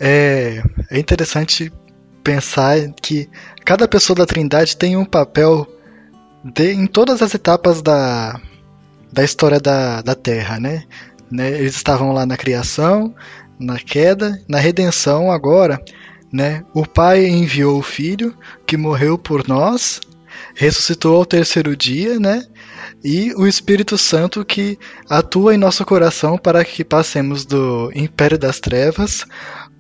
[0.01, 1.71] É, é interessante
[2.25, 3.29] pensar que
[3.65, 5.67] cada pessoa da Trindade tem um papel
[6.43, 8.41] de, em todas as etapas da,
[9.13, 10.85] da história da, da Terra, né?
[11.31, 11.51] né?
[11.51, 13.15] Eles estavam lá na criação,
[13.59, 15.81] na queda, na redenção agora,
[16.33, 16.65] né?
[16.73, 18.35] O Pai enviou o Filho
[18.67, 20.01] que morreu por nós,
[20.55, 22.45] ressuscitou ao terceiro dia, né?
[23.05, 28.61] E o Espírito Santo que atua em nosso coração para que passemos do império das
[28.61, 29.25] trevas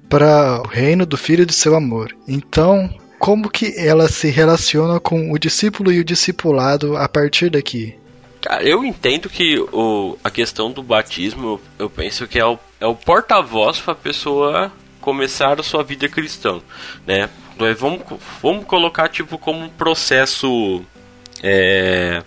[0.08, 2.14] para o reino do Filho de seu amor.
[2.28, 7.94] Então, como que ela se relaciona com o discípulo e o discipulado a partir daqui?
[8.40, 12.86] Cara, eu entendo que o, a questão do batismo, eu penso que é o, é
[12.86, 16.60] o porta-voz para a pessoa começar a sua vida cristã,
[17.06, 17.30] né?
[17.78, 18.00] Vamos,
[18.42, 20.82] vamos colocar tipo como um processo
[21.40, 22.24] é,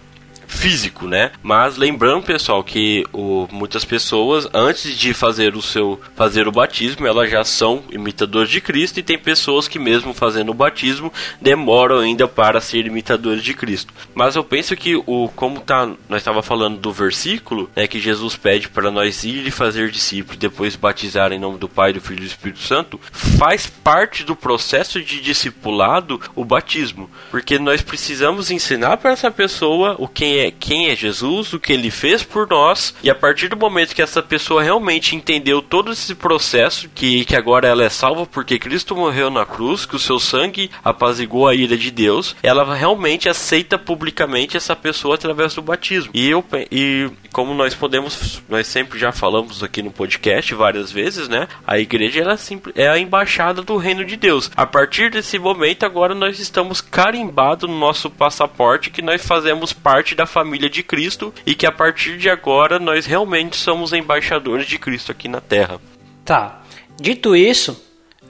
[0.47, 1.31] físico, né?
[1.41, 7.05] Mas lembrando, pessoal, que o, muitas pessoas antes de fazer o seu fazer o batismo,
[7.07, 11.99] elas já são imitadores de Cristo e tem pessoas que mesmo fazendo o batismo demoram
[11.99, 13.93] ainda para ser imitadores de Cristo.
[14.13, 18.35] Mas eu penso que o como tá, nós estava falando do versículo, né, que Jesus
[18.35, 22.19] pede para nós ir e fazer discípulos, depois batizar em nome do Pai, do Filho
[22.19, 28.51] e do Espírito Santo, faz parte do processo de discipulado o batismo, porque nós precisamos
[28.51, 32.47] ensinar para essa pessoa o quem é quem é Jesus, o que ele fez por
[32.47, 37.25] nós, e a partir do momento que essa pessoa realmente entendeu todo esse processo, que,
[37.25, 41.47] que agora ela é salva porque Cristo morreu na cruz, que o seu sangue apazigou
[41.47, 46.11] a ira de Deus, ela realmente aceita publicamente essa pessoa através do batismo.
[46.13, 51.27] E eu e como nós podemos, nós sempre já falamos aqui no podcast várias vezes,
[51.27, 51.49] né?
[51.67, 52.37] A igreja ela
[52.75, 54.49] é a embaixada do reino de Deus.
[54.55, 60.15] A partir desse momento agora nós estamos carimbados no nosso passaporte que nós fazemos parte
[60.15, 64.65] da da família de Cristo e que a partir de agora nós realmente somos embaixadores
[64.65, 65.79] de Cristo aqui na Terra.
[66.25, 66.61] Tá.
[66.99, 67.79] Dito isso,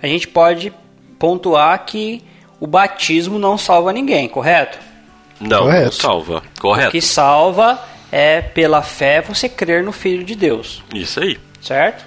[0.02, 0.74] a gente pode
[1.18, 2.22] pontuar que
[2.60, 4.78] o batismo não salva ninguém, correto?
[5.40, 5.86] Não, correto.
[5.86, 6.44] não salva.
[6.60, 6.90] Correto.
[6.90, 7.82] O que salva
[8.12, 10.84] é pela fé você crer no Filho de Deus.
[10.94, 11.40] Isso aí.
[11.62, 12.06] Certo?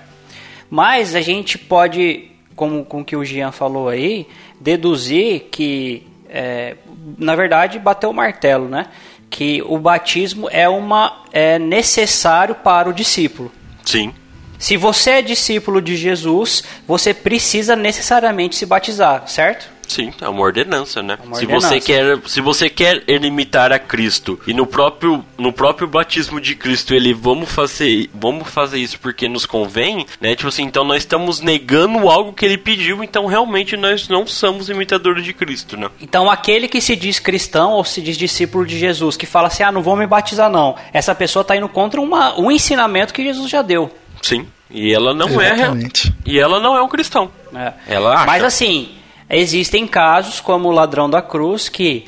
[0.71, 4.27] Mas a gente pode, como com que o Jean falou aí,
[4.61, 6.77] deduzir que, é,
[7.19, 8.87] na verdade, bateu o martelo, né?
[9.31, 13.53] Que o batismo é uma é necessário para o discípulo.
[13.85, 14.13] Sim.
[14.59, 19.78] Se você é discípulo de Jesus, você precisa necessariamente se batizar, certo?
[19.89, 21.19] Sim, é uma ordenança, né?
[21.25, 21.69] Uma se ordenança.
[21.69, 26.55] você quer, se você quer imitar a Cristo e no próprio no próprio batismo de
[26.55, 30.37] Cristo ele vamos fazer, vamos fazer isso porque nos convém, né?
[30.37, 34.69] Tipo assim, então nós estamos negando algo que ele pediu, então realmente nós não somos
[34.69, 35.89] imitadores de Cristo, né?
[36.01, 39.63] Então, aquele que se diz cristão ou se diz discípulo de Jesus, que fala assim,
[39.63, 43.25] ah, não vou me batizar não, essa pessoa está indo contra uma, um ensinamento que
[43.25, 43.91] Jesus já deu.
[44.21, 44.47] Sim.
[44.71, 46.13] E ela não é Exatamente.
[46.27, 47.31] e ela não é um cristão.
[47.51, 47.73] né?
[47.87, 48.27] Ela acha.
[48.27, 48.91] Mas assim,
[49.31, 52.07] existem casos como o ladrão da cruz que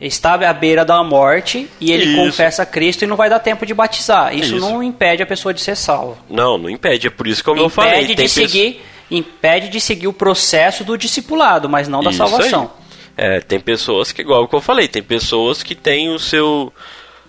[0.00, 2.16] está à beira da morte e ele Isso.
[2.16, 4.34] confessa a Cristo e não vai dar tempo de batizar.
[4.34, 4.60] Isso, Isso.
[4.60, 6.16] não impede a pessoa de ser salva.
[6.28, 9.80] Não, não impede, é por isso como eu impede falei, de tem seguir, impede de
[9.80, 12.70] seguir o processo do discipulado, mas não da Isso salvação.
[12.78, 12.84] aí.
[13.16, 16.72] É, tem pessoas que, igual que eu falei, tem pessoas que têm o seu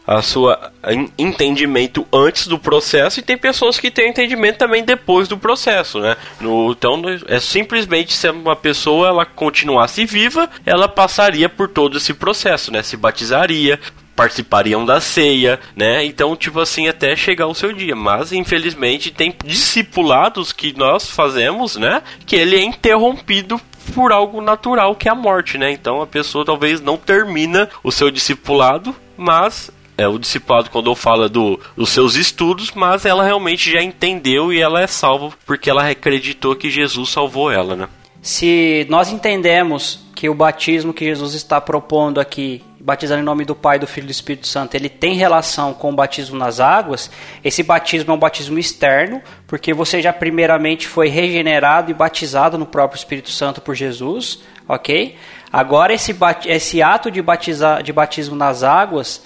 [0.07, 5.27] a sua en- entendimento antes do processo e tem pessoas que têm entendimento também depois
[5.27, 6.15] do processo, né?
[6.39, 12.13] No, então é simplesmente se uma pessoa ela continuasse viva, ela passaria por todo esse
[12.13, 12.83] processo, né?
[12.83, 13.79] Se batizaria,
[14.15, 16.05] participariam da ceia, né?
[16.05, 17.95] Então, tipo assim, até chegar o seu dia.
[17.95, 22.01] Mas, infelizmente, tem discipulados que nós fazemos, né?
[22.25, 23.59] Que ele é interrompido
[23.93, 25.71] por algo natural, que é a morte, né?
[25.71, 30.95] Então, a pessoa talvez não termina o seu discipulado, mas é o discipulado quando eu
[30.95, 35.69] falo do, dos seus estudos, mas ela realmente já entendeu e ela é salva porque
[35.69, 37.87] ela acreditou que Jesus salvou ela, né?
[38.21, 43.53] Se nós entendemos que o batismo que Jesus está propondo aqui, batizando em nome do
[43.53, 47.11] Pai, do Filho e do Espírito Santo, ele tem relação com o batismo nas águas,
[47.43, 52.65] esse batismo é um batismo externo, porque você já primeiramente foi regenerado e batizado no
[52.65, 55.15] próprio Espírito Santo por Jesus, ok?
[55.51, 56.15] Agora esse,
[56.45, 59.23] esse ato de, batizar, de batismo nas águas,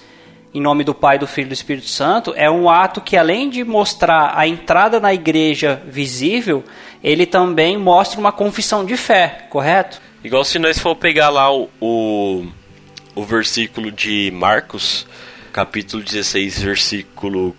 [0.52, 3.48] em nome do Pai, do Filho e do Espírito Santo, é um ato que além
[3.48, 6.64] de mostrar a entrada na igreja visível,
[7.02, 10.00] ele também mostra uma confissão de fé, correto?
[10.22, 12.46] Igual se nós for pegar lá o, o,
[13.14, 15.06] o versículo de Marcos,
[15.52, 17.54] capítulo 16, versículo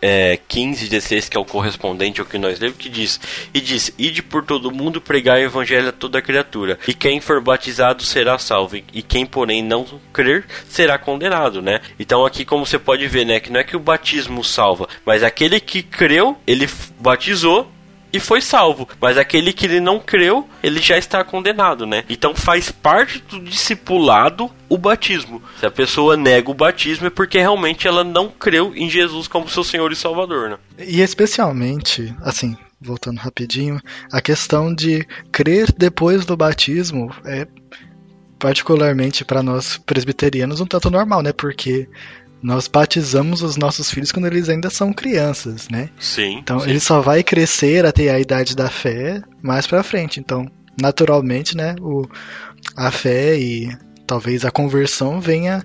[0.00, 3.20] é, 15 e 16, que é o correspondente ao que nós lemos, que diz:
[3.52, 7.40] E diz: Ide por todo mundo pregar o evangelho a toda criatura, e quem for
[7.40, 11.80] batizado será salvo, e quem, porém, não crer será condenado, né?
[11.98, 15.22] Então, aqui, como você pode ver, né, que não é que o batismo salva, mas
[15.22, 16.68] aquele que creu, ele
[16.98, 17.70] batizou
[18.12, 18.88] e foi salvo.
[19.00, 22.04] Mas aquele que ele não creu, ele já está condenado, né?
[22.08, 25.42] Então faz parte do discipulado o batismo.
[25.58, 29.48] Se a pessoa nega o batismo é porque realmente ela não creu em Jesus como
[29.48, 30.58] seu Senhor e Salvador, né?
[30.78, 33.80] E especialmente, assim, voltando rapidinho,
[34.12, 37.46] a questão de crer depois do batismo é
[38.38, 41.32] particularmente para nós presbiterianos um tanto normal, né?
[41.32, 41.88] Porque
[42.42, 45.90] nós batizamos os nossos filhos quando eles ainda são crianças, né?
[45.98, 46.38] Sim.
[46.38, 46.70] Então sim.
[46.70, 50.20] ele só vai crescer até a idade da fé mais pra frente.
[50.20, 50.46] Então,
[50.80, 52.06] naturalmente, né, o,
[52.76, 53.76] a fé e
[54.06, 55.64] talvez a conversão venha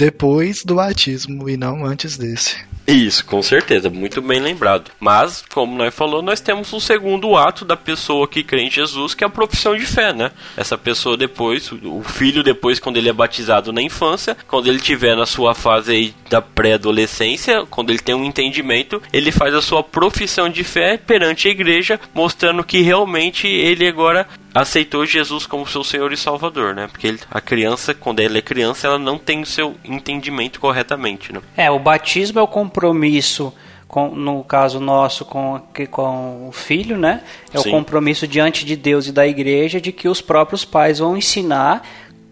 [0.00, 2.56] depois do batismo e não antes desse.
[2.86, 4.90] Isso, com certeza, muito bem lembrado.
[4.98, 9.14] Mas, como nós falou, nós temos um segundo ato da pessoa que crê em Jesus,
[9.14, 10.32] que é a profissão de fé, né?
[10.56, 15.14] Essa pessoa depois, o filho depois, quando ele é batizado na infância, quando ele tiver
[15.14, 19.84] na sua fase aí da pré-adolescência, quando ele tem um entendimento, ele faz a sua
[19.84, 25.84] profissão de fé perante a igreja, mostrando que realmente ele agora aceitou Jesus como seu
[25.84, 26.88] Senhor e Salvador, né?
[26.90, 31.32] Porque ele- a criança, quando ela é criança, ela não tem o seu entendimento corretamente,
[31.32, 31.40] né?
[31.56, 33.52] É, o batismo é o compromisso,
[33.86, 37.22] com, no caso nosso, com, com o filho, né?
[37.52, 37.68] É Sim.
[37.68, 41.82] o compromisso diante de Deus e da igreja de que os próprios pais vão ensinar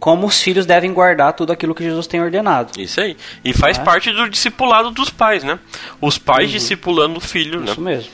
[0.00, 2.80] como os filhos devem guardar tudo aquilo que Jesus tem ordenado.
[2.80, 3.16] Isso aí.
[3.44, 3.82] E faz É.
[3.82, 5.58] parte do discipulado dos pais, né?
[6.00, 7.72] Os pais discipulando o filho, né?
[7.72, 8.10] Isso mesmo.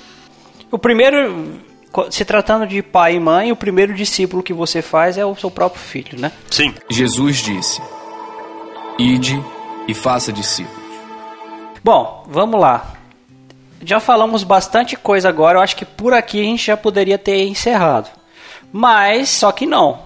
[0.70, 1.60] O primeiro,
[2.10, 5.50] se tratando de pai e mãe, o primeiro discípulo que você faz é o seu
[5.50, 6.32] próprio filho, né?
[6.50, 6.74] Sim.
[6.90, 7.80] Jesus disse:
[8.98, 9.42] Ide
[9.88, 10.82] e faça discípulos.
[11.82, 12.92] Bom, vamos lá.
[13.84, 17.44] Já falamos bastante coisa agora, eu acho que por aqui a gente já poderia ter
[17.46, 18.08] encerrado.
[18.72, 19.98] Mas, só que não,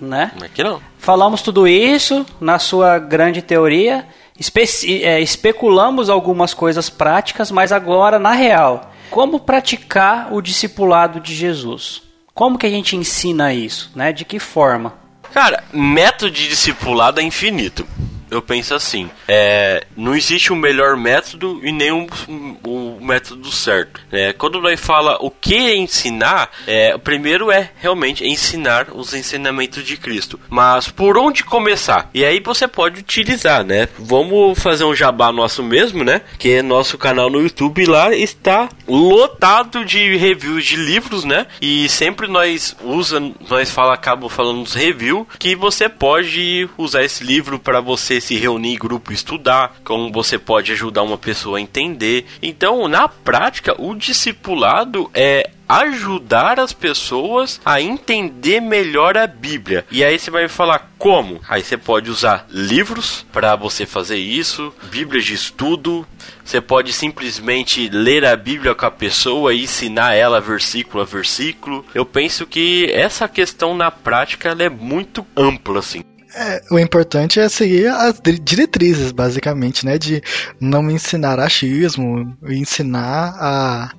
[0.00, 0.32] né?
[0.42, 0.80] Aqui não.
[0.98, 4.06] Falamos tudo isso na sua grande teoria,
[4.40, 4.64] espe-
[5.04, 12.02] é, especulamos algumas coisas práticas, mas agora na real, como praticar o discipulado de Jesus?
[12.34, 14.12] Como que a gente ensina isso, né?
[14.12, 14.94] De que forma?
[15.32, 17.86] Cara, método de discipulado é infinito.
[18.30, 23.50] Eu penso assim: é, não existe um melhor método e nem um, um, um método
[23.50, 24.00] certo.
[24.10, 24.32] Né?
[24.32, 29.96] Quando nós fala o que ensinar, é, o primeiro é realmente ensinar os ensinamentos de
[29.96, 30.38] Cristo.
[30.48, 32.10] Mas por onde começar?
[32.12, 33.88] E aí você pode utilizar, né?
[33.98, 36.22] Vamos fazer um jabá nosso mesmo, né?
[36.38, 41.46] Que é nosso canal no YouTube lá está lotado de reviews de livros, né?
[41.60, 47.22] E sempre nós usa, nós fala, acabo falando nos reviews que você pode usar esse
[47.22, 51.58] livro para você se reunir em grupo e estudar, como você pode ajudar uma pessoa
[51.58, 52.26] a entender.
[52.42, 59.84] Então, na prática, o discipulado é ajudar as pessoas a entender melhor a Bíblia.
[59.90, 61.40] E aí você vai falar como?
[61.48, 66.06] Aí você pode usar livros para você fazer isso, Bíblias de estudo.
[66.44, 71.84] Você pode simplesmente ler a Bíblia com a pessoa e ensinar ela versículo a versículo.
[71.94, 76.02] Eu penso que essa questão na prática é muito ampla assim.
[76.38, 79.96] É, o importante é seguir as diretrizes, basicamente, né?
[79.96, 80.22] De
[80.60, 83.90] não ensinar achismo, ensinar a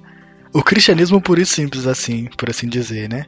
[0.54, 3.26] o cristianismo puro e simples, assim, por assim dizer, né?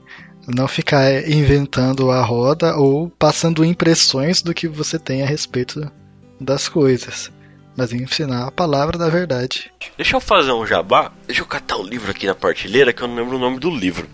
[0.48, 5.92] Não ficar inventando a roda ou passando impressões do que você tem a respeito
[6.40, 7.32] das coisas.
[7.76, 9.72] Mas ensinar a palavra da verdade.
[9.98, 11.12] Deixa eu fazer um jabá.
[11.26, 13.70] Deixa eu catar o livro aqui na partilheira que eu não lembro o nome do
[13.70, 14.08] livro.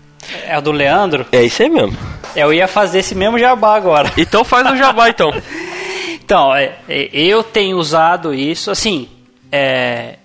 [0.46, 1.26] É o do Leandro?
[1.32, 1.96] É isso aí mesmo.
[2.34, 4.12] Eu ia fazer esse mesmo jabá agora.
[4.16, 5.30] Então faz o jabá então.
[6.12, 9.08] então, é, é, eu tenho usado isso, assim,
[9.50, 10.16] é,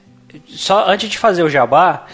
[0.48, 2.06] só antes de fazer o jabá,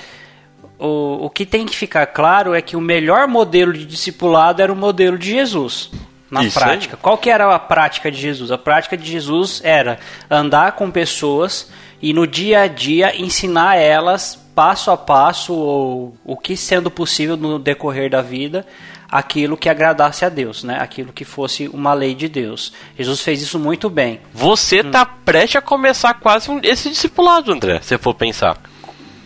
[0.80, 4.71] o, o que tem que ficar claro é que o melhor modelo de discipulado era
[4.71, 5.89] o modelo de Jesus.
[6.30, 6.95] Na Isso prática.
[6.95, 7.01] Aí.
[7.01, 8.51] Qual que era a prática de Jesus?
[8.51, 9.97] A prática de Jesus era
[10.30, 11.71] andar com pessoas
[12.01, 17.38] e no dia a dia ensinar elas passo a passo ou o que sendo possível
[17.38, 18.66] no decorrer da vida
[19.08, 20.80] aquilo que agradasse a Deus, né?
[20.82, 22.74] Aquilo que fosse uma lei de Deus.
[22.97, 24.20] Jesus fez isso muito bem.
[24.34, 25.20] Você está hum.
[25.24, 28.58] prestes a começar quase esse discipulado, André, se for pensar.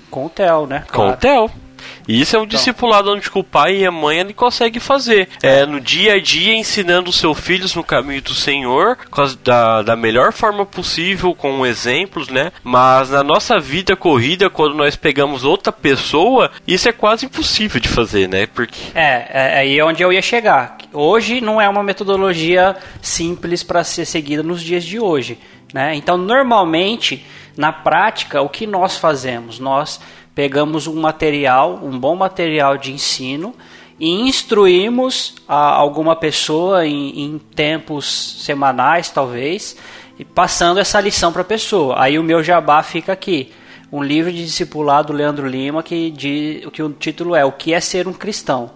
[0.10, 0.84] Com o Theo, né?
[0.90, 1.12] Claro.
[1.12, 1.61] Com o Theo.
[2.08, 2.58] E isso é um então.
[2.58, 5.30] discipulado onde o pai e a mãe ele consegue fazer.
[5.42, 8.98] É, no dia a dia, ensinando os seus filhos no caminho do Senhor,
[9.44, 12.52] da, da melhor forma possível, com exemplos, né?
[12.64, 17.88] Mas na nossa vida corrida, quando nós pegamos outra pessoa, isso é quase impossível de
[17.88, 18.48] fazer, né?
[18.48, 18.80] Porque...
[18.96, 20.78] É, é aí é onde eu ia chegar.
[20.94, 25.40] Hoje não é uma metodologia simples para ser seguida nos dias de hoje.
[25.74, 25.96] Né?
[25.96, 27.26] Então, normalmente
[27.56, 29.60] na prática, o que nós fazemos?
[29.60, 30.00] Nós
[30.34, 33.54] pegamos um material, um bom material de ensino
[34.00, 39.78] e instruímos alguma pessoa em, em tempos semanais, talvez,
[40.18, 42.02] e passando essa lição para a pessoa.
[42.02, 43.52] Aí o meu jabá fica aqui.
[43.92, 47.80] Um livro de discipulado Leandro Lima que, diz, que o título é O que é
[47.80, 48.72] ser um cristão.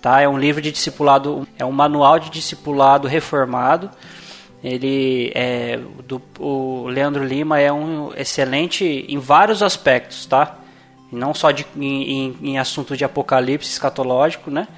[0.00, 0.20] Tá?
[0.22, 3.90] É um livro de discipulado, é um manual de discipulado reformado
[4.62, 10.58] ele é do, o Leandro Lima é um excelente em vários aspectos, tá?
[11.10, 14.68] Não só de, em, em assunto de apocalipse escatológico, né?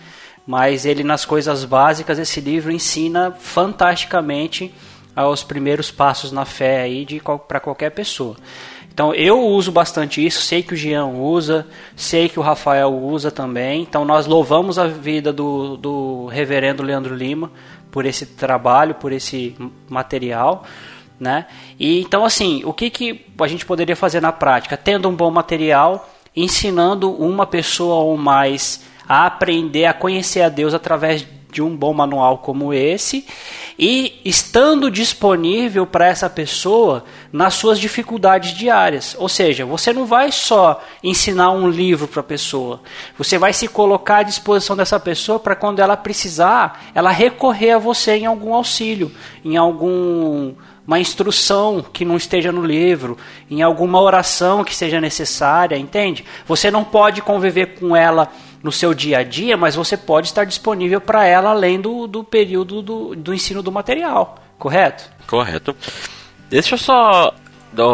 [0.46, 4.74] Mas ele nas coisas básicas esse livro ensina fantasticamente
[5.14, 8.36] aos primeiros passos na fé aí de para qualquer pessoa.
[8.92, 11.66] Então eu uso bastante isso, sei que o Jean usa,
[11.96, 13.82] sei que o Rafael usa também.
[13.82, 17.50] Então nós louvamos a vida do, do reverendo Leandro Lima
[17.90, 19.56] por esse trabalho, por esse
[19.88, 20.64] material.
[21.18, 21.46] Né?
[21.78, 24.76] E então assim, o que, que a gente poderia fazer na prática?
[24.76, 30.74] Tendo um bom material, ensinando uma pessoa ou mais a aprender a conhecer a Deus
[30.74, 33.26] através de um bom manual como esse
[33.78, 39.14] e estando disponível para essa pessoa nas suas dificuldades diárias.
[39.18, 42.80] Ou seja, você não vai só ensinar um livro para a pessoa,
[43.18, 47.78] você vai se colocar à disposição dessa pessoa para quando ela precisar, ela recorrer a
[47.78, 49.12] você em algum auxílio,
[49.44, 50.54] em algum
[50.92, 53.16] uma instrução que não esteja no livro,
[53.50, 56.22] em alguma oração que seja necessária, entende?
[56.46, 58.30] Você não pode conviver com ela
[58.62, 62.22] no seu dia a dia, mas você pode estar disponível para ela além do, do
[62.22, 65.10] período do, do ensino do material, correto?
[65.26, 65.74] Correto.
[66.50, 67.34] Deixa eu só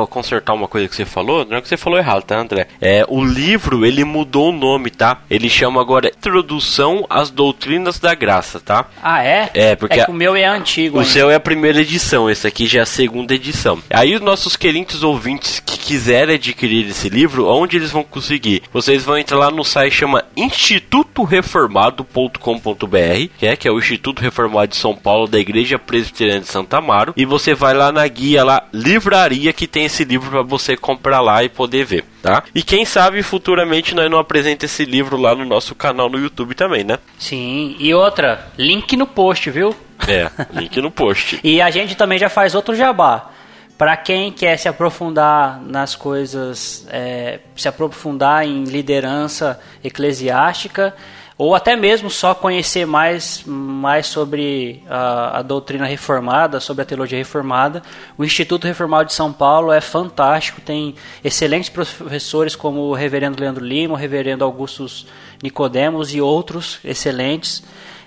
[0.09, 2.69] consertar uma coisa que você falou, não é que você falou errado, tá, André?
[2.81, 5.19] É, o livro, ele mudou o nome, tá?
[5.31, 8.87] Ele chama agora Introdução às Doutrinas da Graça, tá?
[9.03, 9.51] Ah, é?
[9.55, 10.01] É, porque...
[10.01, 11.13] É que o meu é antigo O ainda.
[11.13, 13.79] seu é a primeira edição, esse aqui já é a segunda edição.
[13.91, 18.63] Aí os nossos queridos ouvintes que quiserem adquirir esse livro, onde eles vão conseguir?
[18.73, 24.69] Vocês vão entrar lá no site chama institutoreformado.com.br, que é, que é o Instituto Reformado
[24.69, 28.45] de São Paulo da Igreja Presbiteriana de Santa Amaro, e você vai lá na guia
[28.45, 32.43] lá, livraria que tem esse livro para você comprar lá e poder ver, tá?
[32.55, 36.55] E quem sabe futuramente nós não apresenta esse livro lá no nosso canal no YouTube
[36.55, 36.99] também, né?
[37.19, 39.75] Sim, e outra, link no post, viu?
[40.07, 41.39] É, link no post.
[41.45, 43.31] e a gente também já faz outro jabá.
[43.77, 50.97] Para quem quer se aprofundar nas coisas, é, se aprofundar em liderança eclesiástica,
[51.39, 57.17] ou até mesmo só conhecer mais, mais sobre a, a, doutrina reformada, sobre a teologia
[57.17, 57.81] reformada,
[58.19, 63.65] o Instituto Reformado de São Paulo é fantástico, tem excelentes professores como o reverendo Leandro
[63.65, 65.07] Lima, o reverendo Augustus
[65.41, 67.63] Nicodemos e outros excelentes.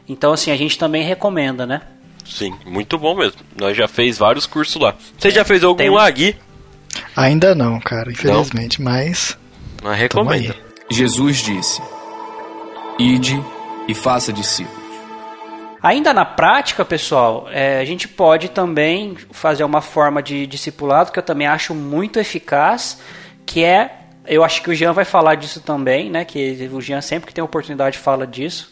[0.09, 1.81] Então, assim, a gente também recomenda, né?
[2.25, 3.39] Sim, muito bom mesmo.
[3.57, 4.93] Nós já fez vários cursos lá.
[5.17, 5.89] Você já fez algum Tem...
[5.89, 6.35] lá, Gui?
[7.15, 8.91] Ainda não, cara, infelizmente, não.
[8.91, 9.37] mas.
[9.81, 10.53] Mas recomendo.
[10.89, 11.81] Jesus disse:
[13.01, 13.43] Ide
[13.87, 14.79] e faça discípulos.
[15.81, 21.17] Ainda na prática, pessoal, é, a gente pode também fazer uma forma de discipulado que
[21.17, 23.01] eu também acho muito eficaz,
[23.43, 26.23] que é, eu acho que o Jean vai falar disso também, né?
[26.23, 28.71] Que o Jean sempre que tem oportunidade fala disso,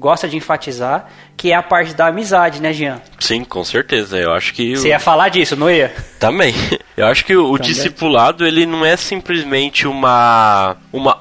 [0.00, 3.00] gosta de enfatizar, que é a parte da amizade, né, Jean?
[3.18, 4.18] Sim, com certeza.
[4.18, 4.74] Eu acho que.
[4.74, 5.94] Você ia falar disso, não ia?
[6.18, 6.54] Também.
[6.96, 11.18] Eu acho que o, discipulado ele não é simplesmente uma uma,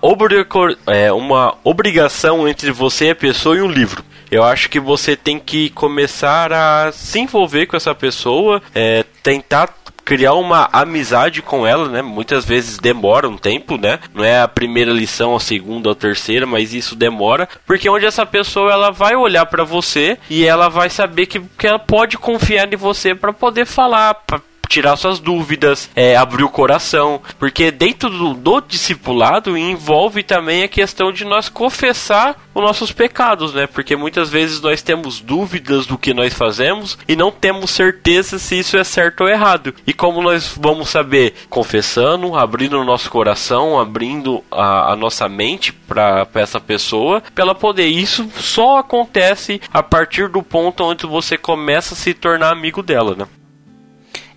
[0.88, 4.04] é, uma obrigação entre você e a pessoa e um livro.
[4.30, 9.68] Eu acho que você tem que começar a se envolver com essa pessoa, é, tentar
[10.10, 12.02] criar uma amizade com ela, né?
[12.02, 14.00] Muitas vezes demora um tempo, né?
[14.12, 18.26] Não é a primeira lição, a segunda a terceira, mas isso demora, porque onde essa
[18.26, 22.74] pessoa ela vai olhar para você e ela vai saber que, que ela pode confiar
[22.74, 28.10] em você para poder falar, pra tirar suas dúvidas, é, abrir o coração, porque dentro
[28.10, 33.66] do, do, discipulado envolve também a questão de nós confessar os nossos pecados, né?
[33.66, 38.60] Porque muitas vezes nós temos dúvidas do que nós fazemos e não temos certeza se
[38.60, 39.74] isso é certo ou errado.
[39.88, 41.34] E como nós vamos saber?
[41.50, 47.56] Confessando, abrindo o nosso coração, abrindo a, a nossa mente para essa pessoa, para ela
[47.56, 47.88] poder.
[47.88, 53.16] Isso só acontece a partir do ponto onde você começa a se tornar amigo dela,
[53.16, 53.28] né?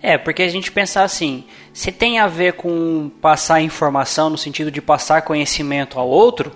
[0.05, 4.69] É, porque a gente pensar assim, se tem a ver com passar informação no sentido
[4.69, 6.51] de passar conhecimento ao outro,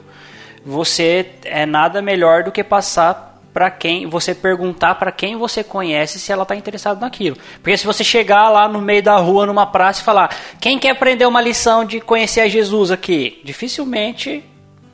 [0.65, 6.19] você é nada melhor do que passar para quem você perguntar para quem você conhece
[6.19, 7.37] se ela está interessada naquilo.
[7.63, 10.29] Porque se você chegar lá no meio da rua numa praça e falar:
[10.59, 14.43] "Quem quer aprender uma lição de conhecer a Jesus aqui?", dificilmente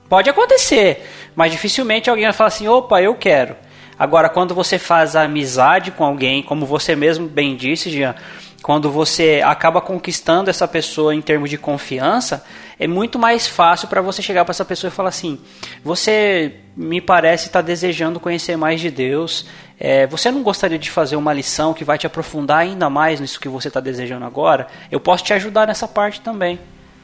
[0.08, 3.56] pode acontecer, mas dificilmente alguém vai falar assim: "Opa, eu quero".
[3.98, 8.16] Agora, quando você faz amizade com alguém, como você mesmo bem disse, Jean,
[8.64, 12.44] quando você acaba conquistando essa pessoa em termos de confiança,
[12.80, 15.38] é muito mais fácil para você chegar para essa pessoa e falar assim:
[15.84, 19.46] você me parece estar tá desejando conhecer mais de Deus.
[19.78, 23.38] É, você não gostaria de fazer uma lição que vai te aprofundar ainda mais nisso
[23.38, 24.68] que você está desejando agora?
[24.90, 26.58] Eu posso te ajudar nessa parte também.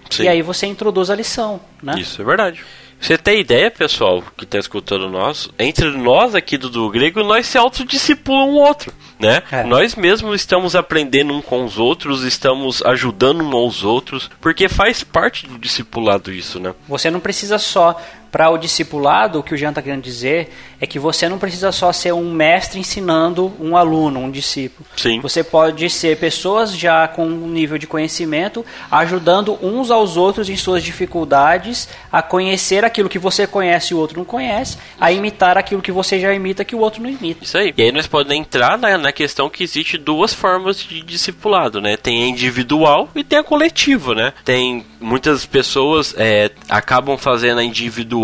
[0.10, 0.24] Sim.
[0.24, 1.96] E aí você introduz a lição, né?
[1.98, 2.64] Isso é verdade.
[3.00, 5.50] Você tem ideia, pessoal, que está escutando nós?
[5.58, 9.42] Entre nós aqui do, do grego, nós se autodiscipulam um outro, né?
[9.52, 9.64] É.
[9.64, 15.04] Nós mesmos estamos aprendendo um com os outros, estamos ajudando um aos outros, porque faz
[15.04, 16.76] parte do discipulado isso, né?
[16.88, 18.00] Você não precisa só
[18.32, 20.50] para o discipulado, o que o Jean está querendo dizer
[20.80, 24.88] é que você não precisa só ser um mestre ensinando um aluno, um discípulo.
[24.96, 25.20] Sim.
[25.20, 30.56] Você pode ser pessoas já com um nível de conhecimento, ajudando uns aos outros em
[30.56, 35.58] suas dificuldades, a conhecer aquilo que você conhece e o outro não conhece, a imitar
[35.58, 37.44] aquilo que você já imita que o outro não imita.
[37.44, 37.74] Isso aí.
[37.76, 41.98] E aí nós podemos entrar na, na questão que existe duas formas de discipulado, né?
[41.98, 44.34] Tem a individual e tem a coletiva, né?
[44.46, 48.19] Tem muitas pessoas é, acabam fazendo a individual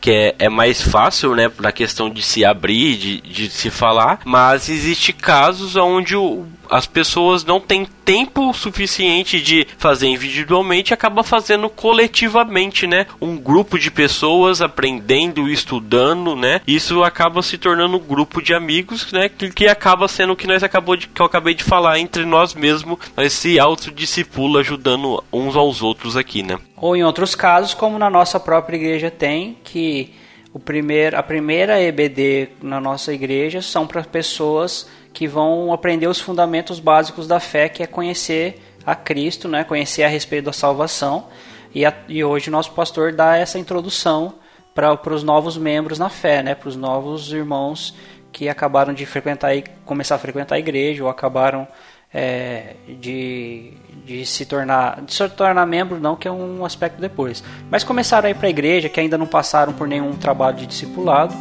[0.00, 4.20] que é, é mais fácil, né, na questão de se abrir, de, de se falar,
[4.24, 11.22] mas existe casos onde o, as pessoas não têm tempo suficiente de fazer individualmente acaba
[11.22, 13.06] fazendo coletivamente, né?
[13.20, 16.60] Um grupo de pessoas aprendendo, estudando, né?
[16.66, 19.28] Isso acaba se tornando um grupo de amigos, né?
[19.28, 22.24] Que, que acaba sendo o que nós acabou de, que eu acabei de falar entre
[22.24, 26.58] nós mesmos, nós se autodiscipula ajudando uns aos outros aqui, né?
[26.76, 30.12] Ou em outros casos, como na nossa própria igreja tem, que
[30.58, 36.20] o primeiro, a primeira EBD na nossa igreja são para pessoas que vão aprender os
[36.20, 39.62] fundamentos básicos da fé, que é conhecer a Cristo, né?
[39.62, 41.28] conhecer a respeito da salvação.
[41.72, 44.34] E, a, e hoje o nosso pastor dá essa introdução
[44.74, 46.56] para os novos membros na fé, né?
[46.56, 47.94] para os novos irmãos
[48.32, 51.68] que acabaram de frequentar e começar a frequentar a igreja ou acabaram
[52.12, 53.72] é, de,
[54.04, 57.42] de se tornar de se tornar membro não que é um aspecto depois.
[57.70, 60.66] Mas começaram a ir para a igreja que ainda não passaram por nenhum trabalho de
[60.66, 61.34] discipulado.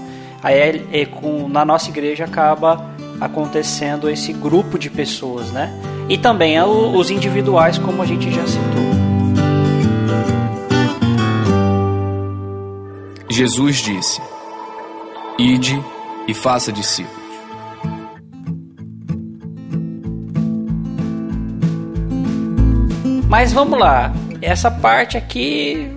[0.44, 2.86] Aí é, é, com, na nossa igreja acaba
[3.20, 5.72] acontecendo esse grupo de pessoas né?
[6.08, 8.88] E também é os individuais como a gente já citou.
[13.30, 14.22] Jesus disse
[15.38, 15.80] ide
[16.28, 17.27] e faça discípulos
[23.28, 25.92] Mas vamos lá, essa parte aqui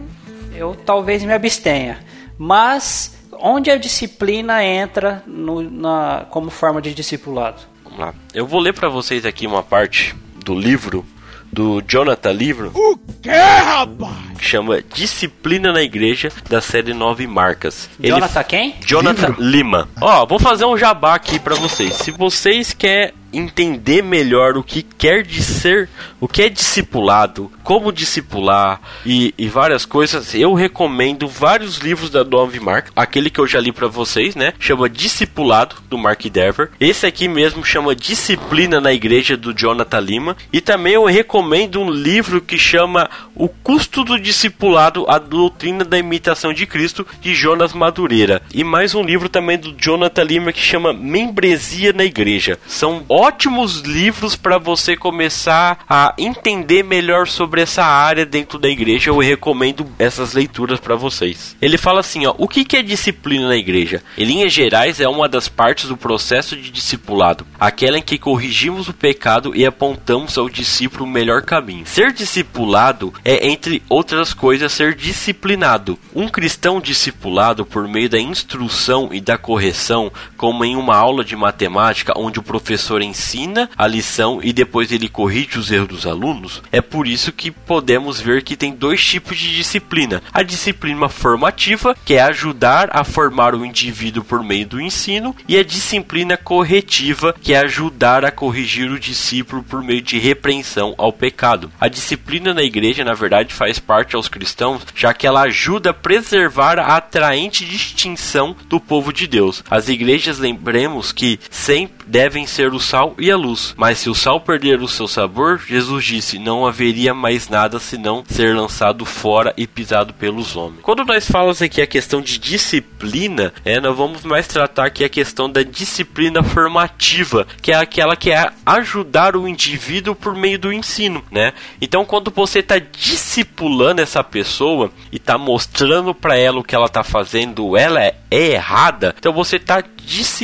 [0.52, 1.98] eu talvez me abstenha.
[2.36, 7.62] Mas onde a disciplina entra no, na, como forma de discipulado?
[7.84, 8.14] Vamos lá.
[8.34, 10.14] Eu vou ler para vocês aqui uma parte
[10.44, 11.06] do livro
[11.52, 12.72] do Jonathan Livro.
[12.74, 14.38] O que, rapaz?
[14.38, 17.88] Que chama Disciplina na Igreja, da série Nove Marcas.
[18.00, 18.08] Ele...
[18.08, 18.74] Jonathan quem?
[18.84, 19.42] Jonathan Livro?
[19.42, 19.88] Lima.
[20.00, 21.94] Ó, vou fazer um jabá aqui para vocês.
[21.94, 25.88] Se vocês querem entender melhor o que quer de ser,
[26.20, 32.24] o que é discipulado, como discipular e, e várias coisas, eu recomendo vários livros da
[32.24, 32.88] Nove Mark.
[32.94, 34.52] Aquele que eu já li para vocês, né?
[34.58, 36.70] Chama Discipulado do Mark Dever.
[36.80, 40.36] Esse aqui mesmo chama Disciplina na Igreja do Jonathan Lima.
[40.52, 45.98] E também eu recomendo um livro que chama O Custo do Discipulado: A Doutrina da
[45.98, 48.42] Imitação de Cristo de Jonas Madureira.
[48.52, 52.58] E mais um livro também do Jonathan Lima que chama Membresia na Igreja.
[52.66, 59.10] São ótimos livros para você começar a entender melhor sobre essa área dentro da igreja.
[59.10, 61.54] Eu recomendo essas leituras para vocês.
[61.60, 64.02] Ele fala assim, ó, o que, que é disciplina na igreja?
[64.16, 68.88] Em linhas gerais, é uma das partes do processo de discipulado, aquela em que corrigimos
[68.88, 71.84] o pecado e apontamos ao discípulo o melhor caminho.
[71.84, 75.98] Ser discipulado é, entre outras coisas, ser disciplinado.
[76.14, 81.36] Um cristão discipulado por meio da instrução e da correção, como em uma aula de
[81.36, 86.62] matemática onde o professor ensina a lição e depois ele corrige os erros dos alunos,
[86.72, 91.96] é por isso que podemos ver que tem dois tipos de disciplina: a disciplina formativa,
[92.04, 97.34] que é ajudar a formar o indivíduo por meio do ensino, e a disciplina corretiva,
[97.40, 101.70] que é ajudar a corrigir o discípulo por meio de repreensão ao pecado.
[101.80, 105.94] A disciplina na igreja, na verdade, faz parte aos cristãos, já que ela ajuda a
[105.94, 109.64] preservar a atraente distinção do povo de Deus.
[109.70, 113.74] As igrejas, lembremos que sempre devem ser o sal e a luz.
[113.76, 118.24] Mas se o sal perder o seu sabor, Jesus disse: não haveria mais nada senão
[118.28, 120.80] ser lançado fora e pisado pelos homens.
[120.82, 125.08] Quando nós falamos aqui a questão de disciplina, é, nós vamos mais tratar aqui a
[125.08, 130.72] questão da disciplina formativa, que é aquela que é ajudar o indivíduo por meio do
[130.72, 131.52] ensino, né?
[131.80, 136.86] Então, quando você está discipulando essa pessoa e está mostrando para ela o que ela
[136.86, 139.82] está fazendo, ela é, errada, então você está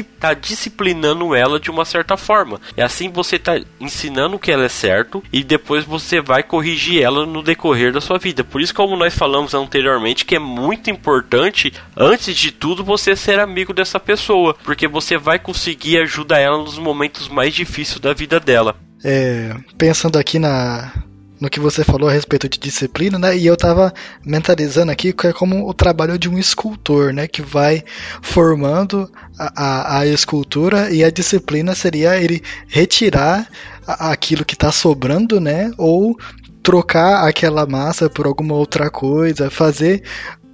[0.02, 2.60] tá disciplinando ela de uma certa forma.
[2.76, 7.26] E assim você está ensinando que ela é certo e depois você vai corrigir ela
[7.26, 8.44] no decorrer da sua vida.
[8.44, 13.38] Por isso, como nós falamos anteriormente, que é muito importante, antes de tudo, você ser
[13.38, 18.38] amigo dessa pessoa, porque você vai conseguir ajudar ela nos momentos mais difíceis da vida
[18.40, 18.76] dela.
[19.04, 20.92] É, pensando aqui na,
[21.40, 23.36] no que você falou a respeito de disciplina, né?
[23.36, 23.92] E eu estava
[24.24, 27.26] mentalizando aqui que é como o trabalho de um escultor, né?
[27.26, 27.84] Que vai
[28.22, 33.48] formando a, a, a escultura e a disciplina seria ele retirar
[33.86, 35.70] aquilo que está sobrando, né?
[35.76, 36.16] Ou
[36.62, 40.02] trocar aquela massa por alguma outra coisa, fazer,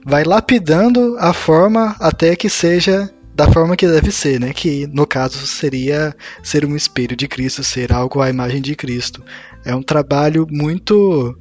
[0.05, 4.53] vai lapidando a forma até que seja da forma que deve ser, né?
[4.53, 9.25] Que no caso seria ser um espelho de Cristo, ser algo à imagem de Cristo.
[9.65, 11.39] É um trabalho muito,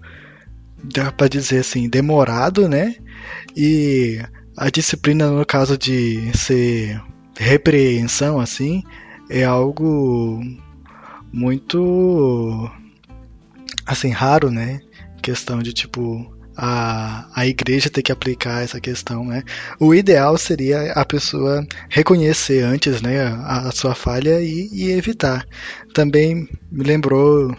[0.84, 2.96] dá para dizer assim, demorado, né?
[3.56, 4.22] E
[4.58, 7.02] a disciplina no caso de ser
[7.38, 8.84] repreensão assim
[9.30, 10.42] é algo
[11.32, 12.70] muito
[13.86, 14.82] assim raro, né?
[15.22, 19.44] Questão de tipo a, a igreja ter que aplicar essa questão, né?
[19.80, 25.46] O ideal seria a pessoa reconhecer antes, né, a, a sua falha e, e, evitar.
[25.94, 27.56] Também me lembrou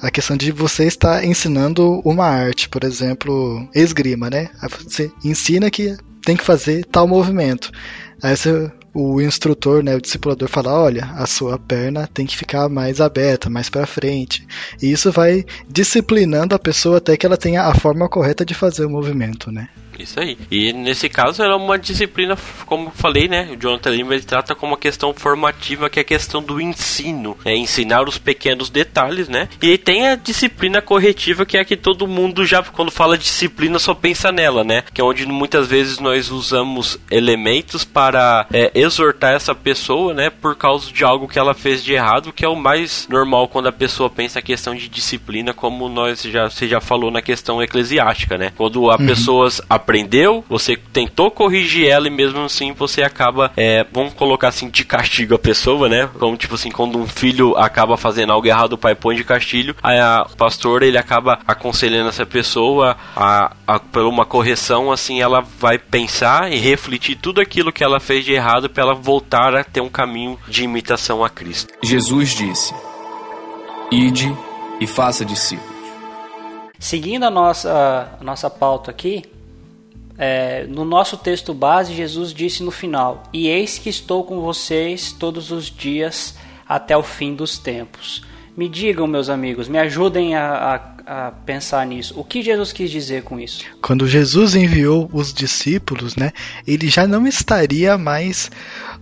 [0.00, 4.50] a questão de você estar ensinando uma arte, por exemplo, esgrima, né?
[4.84, 7.70] Você ensina que tem que fazer tal movimento.
[8.22, 12.68] Aí você o instrutor, né, o discipulador fala, olha, a sua perna tem que ficar
[12.68, 14.46] mais aberta, mais para frente.
[14.82, 18.84] E isso vai disciplinando a pessoa até que ela tenha a forma correta de fazer
[18.84, 19.68] o movimento, né?
[20.02, 20.38] Isso aí.
[20.50, 22.36] E nesse caso era uma disciplina,
[22.66, 23.50] como falei, né?
[23.52, 27.36] O Jonathan Lima ele trata como uma questão formativa, que é a questão do ensino,
[27.44, 29.48] é ensinar os pequenos detalhes, né?
[29.60, 33.78] E tem a disciplina corretiva, que é a que todo mundo já, quando fala disciplina,
[33.78, 34.82] só pensa nela, né?
[34.92, 40.30] Que é onde muitas vezes nós usamos elementos para é, exortar essa pessoa, né?
[40.30, 43.68] Por causa de algo que ela fez de errado, que é o mais normal quando
[43.68, 47.62] a pessoa pensa a questão de disciplina, como nós já, você já falou na questão
[47.62, 48.52] eclesiástica, né?
[48.56, 49.06] Quando a uhum.
[49.06, 49.60] pessoas
[49.90, 54.84] aprendeu, você tentou corrigir ela e mesmo assim você acaba, é, vamos colocar assim, de
[54.84, 56.08] castigo a pessoa, né?
[56.18, 59.74] Como tipo assim, quando um filho acaba fazendo algo errado, o pai põe de castigo,
[59.82, 65.40] aí a pastora ele acaba aconselhando essa pessoa a, a, por uma correção, assim ela
[65.40, 69.64] vai pensar e refletir tudo aquilo que ela fez de errado para ela voltar a
[69.64, 71.74] ter um caminho de imitação a Cristo.
[71.82, 72.72] Jesus disse:
[73.90, 74.32] Ide
[74.80, 75.80] e faça discípulos.
[76.78, 79.22] Seguindo a nossa, a nossa pauta aqui,
[80.18, 85.12] é, no nosso texto base, Jesus disse no final: E eis que estou com vocês
[85.12, 86.36] todos os dias
[86.68, 88.22] até o fim dos tempos.
[88.56, 92.14] Me digam, meus amigos, me ajudem a, a, a, pensar nisso.
[92.18, 93.64] O que Jesus quis dizer com isso?
[93.80, 96.32] Quando Jesus enviou os discípulos, né,
[96.66, 98.50] ele já não estaria mais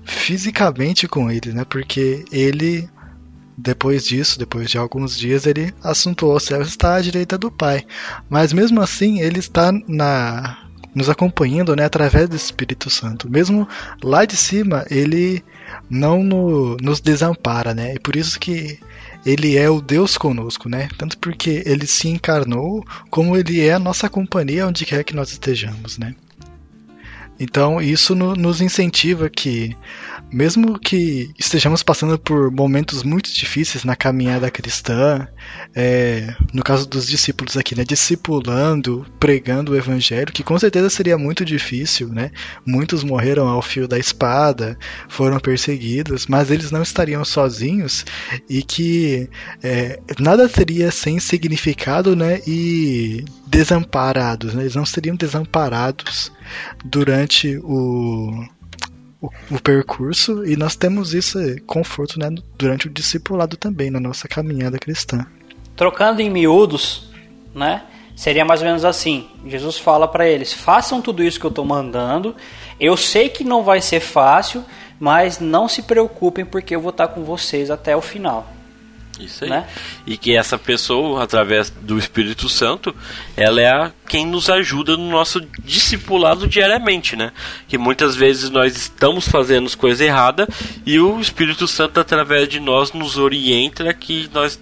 [0.05, 2.89] fisicamente com eles, né, porque ele
[3.57, 7.85] depois disso, depois de alguns dias, ele assuntou ao céu está à direita do Pai.
[8.31, 13.31] Mas mesmo assim, ele está na nos acompanhando, né, através do Espírito Santo.
[13.31, 13.69] Mesmo
[14.03, 15.43] lá de cima, ele
[15.89, 17.95] não no, nos desampara, né?
[17.95, 18.79] E por isso que
[19.25, 20.89] ele é o Deus conosco, né?
[20.97, 25.31] Tanto porque ele se encarnou, como ele é a nossa companhia onde quer que nós
[25.31, 26.15] estejamos, né?
[27.39, 29.77] Então isso no, nos incentiva que
[30.33, 35.27] mesmo que estejamos passando por momentos muito difíceis na caminhada cristã,
[35.75, 41.17] é, no caso dos discípulos aqui, né, discipulando, pregando o evangelho, que com certeza seria
[41.17, 42.31] muito difícil, né?
[42.67, 48.05] Muitos morreram ao fio da espada, foram perseguidos, mas eles não estariam sozinhos
[48.49, 49.29] e que
[49.63, 52.41] é, nada teria sem significado, né?
[52.47, 54.63] E desamparados, né?
[54.63, 56.31] Eles não seriam desamparados
[56.85, 58.47] durante o
[59.21, 64.29] o, o, percurso e nós temos isso conforto né, durante o discipulado também na nossa
[64.29, 65.27] caminhada cristã.
[65.77, 67.11] Trocando em miúdos,
[67.55, 67.83] né?
[68.15, 69.29] Seria mais ou menos assim.
[69.47, 72.35] Jesus fala para eles: façam tudo isso que eu estou mandando.
[72.81, 74.65] Eu sei que não vai ser fácil,
[74.99, 78.58] mas não se preocupem porque eu vou estar com vocês até o final.
[79.19, 79.51] Isso aí.
[79.51, 79.67] Né?
[80.07, 82.95] E que essa pessoa, através do Espírito Santo,
[83.37, 87.33] ela é a, quem nos ajuda no nosso discipulado diariamente, né?
[87.67, 90.49] Que muitas vezes nós estamos fazendo coisa errada
[90.87, 94.59] e o Espírito Santo, através de nós, nos orienta que nós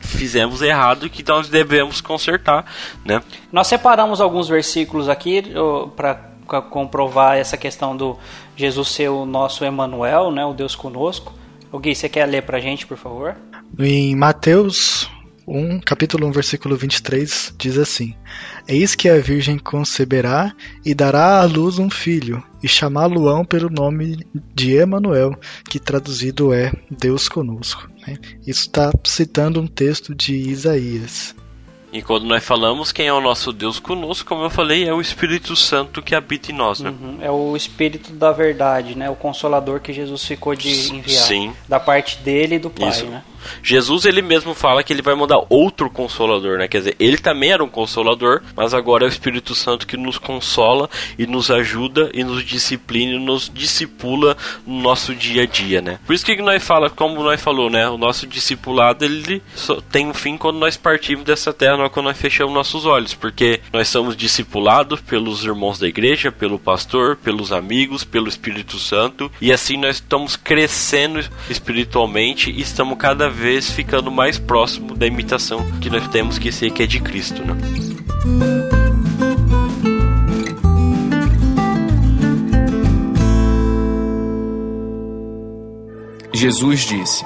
[0.00, 2.66] fizemos errado e que nós devemos consertar,
[3.04, 3.22] né?
[3.50, 5.42] Nós separamos alguns versículos aqui
[5.96, 8.18] para comprovar essa questão do
[8.54, 11.32] Jesus ser o nosso Emanuel, né, o Deus conosco.
[11.70, 13.36] O Gui, você quer ler para a gente, por favor?
[13.78, 15.10] Em Mateus
[15.46, 18.14] 1, capítulo 1, versículo 23, diz assim:
[18.68, 20.54] Eis que a Virgem conceberá
[20.84, 25.34] e dará à luz um filho, e chamá-lo-ão pelo nome de Emanuel,
[25.68, 27.88] que traduzido é Deus conosco.
[28.06, 28.18] Né?
[28.46, 31.34] Isso está citando um texto de Isaías.
[31.92, 35.00] E quando nós falamos quem é o nosso Deus conosco, como eu falei, é o
[35.00, 36.90] Espírito Santo que habita em nós, né?
[36.90, 39.10] Uhum, é o Espírito da verdade, né?
[39.10, 41.24] O consolador que Jesus ficou de enviar.
[41.24, 41.52] Sim.
[41.68, 43.04] Da parte dele e do Pai, Isso.
[43.04, 43.22] né?
[43.62, 46.68] Jesus ele mesmo fala que ele vai mandar outro consolador, né?
[46.68, 50.18] Quer dizer, ele também era um consolador, mas agora é o Espírito Santo que nos
[50.18, 50.88] consola
[51.18, 54.36] e nos ajuda e nos disciplina e nos discipula
[54.66, 55.98] no nosso dia a dia, né?
[56.06, 57.88] Por isso que nós fala, como nós falou, né?
[57.88, 59.42] O nosso discipulado ele
[59.90, 63.88] tem um fim quando nós partimos dessa terra, quando nós fechamos nossos olhos, porque nós
[63.88, 69.76] somos discipulados pelos irmãos da igreja, pelo pastor, pelos amigos, pelo Espírito Santo e assim
[69.76, 76.06] nós estamos crescendo espiritualmente e estamos cada vez ficando mais próximo da imitação que nós
[76.08, 77.42] temos que ser, que é de Cristo.
[77.44, 77.56] Né?
[86.34, 87.24] Jesus disse: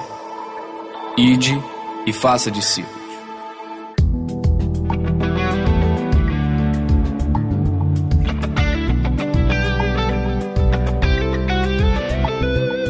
[1.17, 1.59] Ide
[2.05, 2.96] e faça discípulos.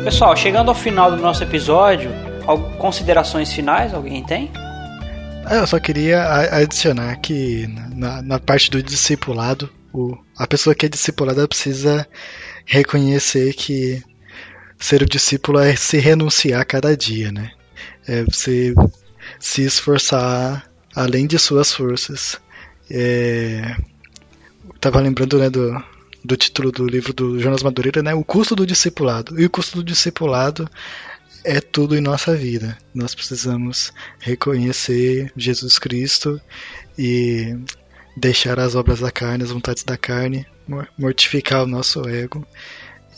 [0.07, 2.09] Pessoal, chegando ao final do nosso episódio,
[2.77, 3.93] considerações finais?
[3.93, 4.49] Alguém tem?
[5.49, 6.23] É, eu só queria
[6.55, 12.07] adicionar que na, na parte do discipulado, o, a pessoa que é discipulada precisa
[12.65, 14.01] reconhecer que
[14.79, 17.51] ser o discípulo é se renunciar a cada dia, né?
[18.07, 18.73] É você
[19.41, 22.39] se esforçar além de suas forças.
[22.89, 23.75] É,
[24.79, 25.83] tava lembrando né, do,
[26.27, 28.13] do título do livro do Jonas Madureira, né?
[28.13, 29.39] O custo do discipulado.
[29.39, 30.69] E o custo do discipulado
[31.45, 32.77] é tudo em nossa vida.
[32.93, 36.39] Nós precisamos reconhecer Jesus Cristo
[36.99, 37.57] e
[38.17, 40.45] deixar as obras da carne, as vontades da carne,
[40.97, 42.45] mortificar o nosso ego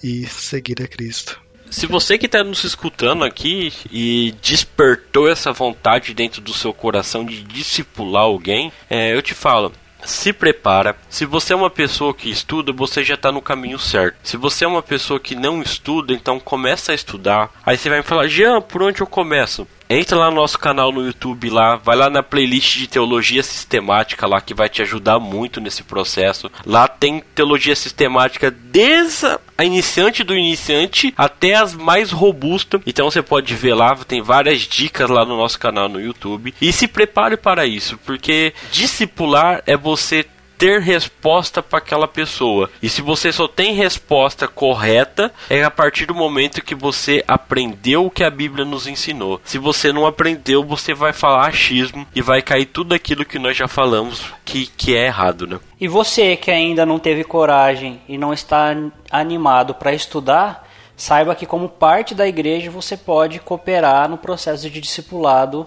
[0.04, 1.42] e seguir a Cristo.
[1.72, 7.26] Se você que está nos escutando aqui e despertou essa vontade dentro do seu coração
[7.26, 9.72] de discipular alguém, é, eu te falo,
[10.04, 10.96] se prepara.
[11.10, 14.18] Se você é uma pessoa que estuda, você já está no caminho certo.
[14.24, 17.52] Se você é uma pessoa que não estuda, então começa a estudar.
[17.66, 19.68] Aí você vai me falar, Jean, por onde eu começo?
[19.90, 24.28] Entra lá no nosso canal no YouTube lá, vai lá na playlist de teologia sistemática
[24.28, 26.52] lá que vai te ajudar muito nesse processo.
[26.66, 29.26] Lá tem teologia sistemática desde
[29.58, 32.82] a iniciante do iniciante até as mais robustas.
[32.86, 36.54] Então você pode ver lá, tem várias dicas lá no nosso canal no YouTube.
[36.62, 40.26] E se prepare para isso, porque discipular é você
[40.60, 42.70] ter resposta para aquela pessoa.
[42.84, 48.06] E se você só tem resposta correta, é a partir do momento que você aprendeu
[48.06, 49.40] o que a Bíblia nos ensinou.
[49.46, 53.56] Se você não aprendeu, você vai falar achismo e vai cair tudo aquilo que nós
[53.56, 55.60] já falamos que, que é errado, né?
[55.80, 58.76] E você que ainda não teve coragem e não está
[59.10, 64.82] animado para estudar, saiba que como parte da igreja você pode cooperar no processo de
[64.82, 65.66] discipulado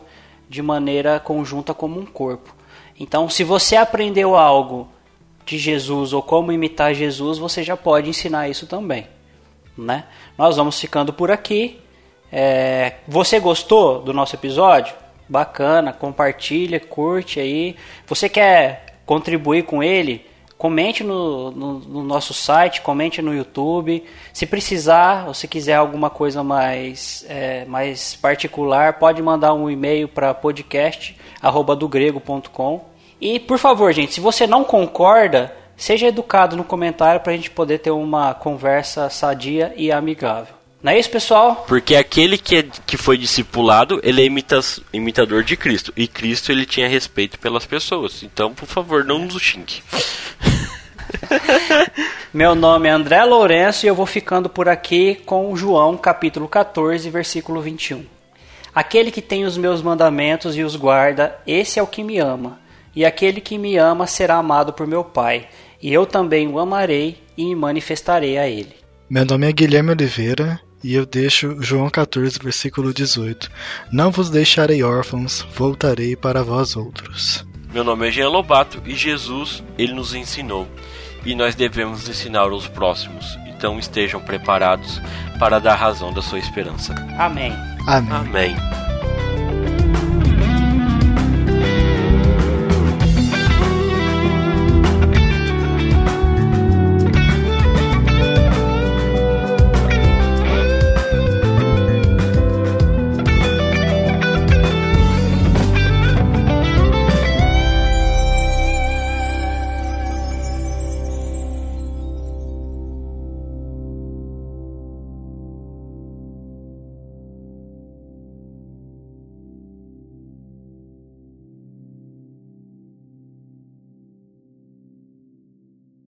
[0.50, 2.54] de maneira conjunta como um corpo.
[3.02, 4.86] Então, se você aprendeu algo
[5.44, 9.08] de Jesus ou como imitar Jesus, você já pode ensinar isso também.
[9.76, 10.04] Né?
[10.38, 11.80] Nós vamos ficando por aqui.
[12.30, 14.94] É, você gostou do nosso episódio?
[15.28, 17.74] Bacana, compartilha, curte aí.
[18.06, 20.24] Você quer contribuir com ele?
[20.56, 24.04] Comente no, no, no, nosso site, comente no YouTube.
[24.32, 30.06] Se precisar, ou se quiser alguma coisa mais, é, mais particular, pode mandar um e-mail
[30.06, 32.91] para podcast@dogrego.com
[33.22, 37.50] e por favor, gente, se você não concorda, seja educado no comentário para a gente
[37.50, 40.54] poder ter uma conversa sadia e amigável.
[40.82, 41.64] Não é isso, pessoal?
[41.68, 44.58] Porque aquele que, é, que foi discipulado, ele é imita,
[44.92, 45.92] imitador de Cristo.
[45.96, 48.24] E Cristo, ele tinha respeito pelas pessoas.
[48.24, 49.80] Então, por favor, não nos xingue.
[52.34, 57.08] Meu nome é André Lourenço e eu vou ficando por aqui com João, capítulo 14,
[57.10, 58.04] versículo 21.
[58.74, 62.58] Aquele que tem os meus mandamentos e os guarda, esse é o que me ama.
[62.94, 65.48] E aquele que me ama será amado por meu Pai,
[65.80, 68.74] e eu também o amarei e me manifestarei a ele.
[69.08, 73.50] Meu nome é Guilherme Oliveira e eu deixo João 14, versículo 18.
[73.92, 77.44] Não vos deixarei órfãos, voltarei para vós outros.
[77.72, 80.66] Meu nome é Jean Lobato e Jesus, ele nos ensinou.
[81.24, 83.38] E nós devemos ensinar os próximos.
[83.46, 85.00] Então estejam preparados
[85.38, 86.94] para dar razão da sua esperança.
[87.18, 87.52] Amém.
[87.86, 88.12] Amém.
[88.12, 88.91] Amém.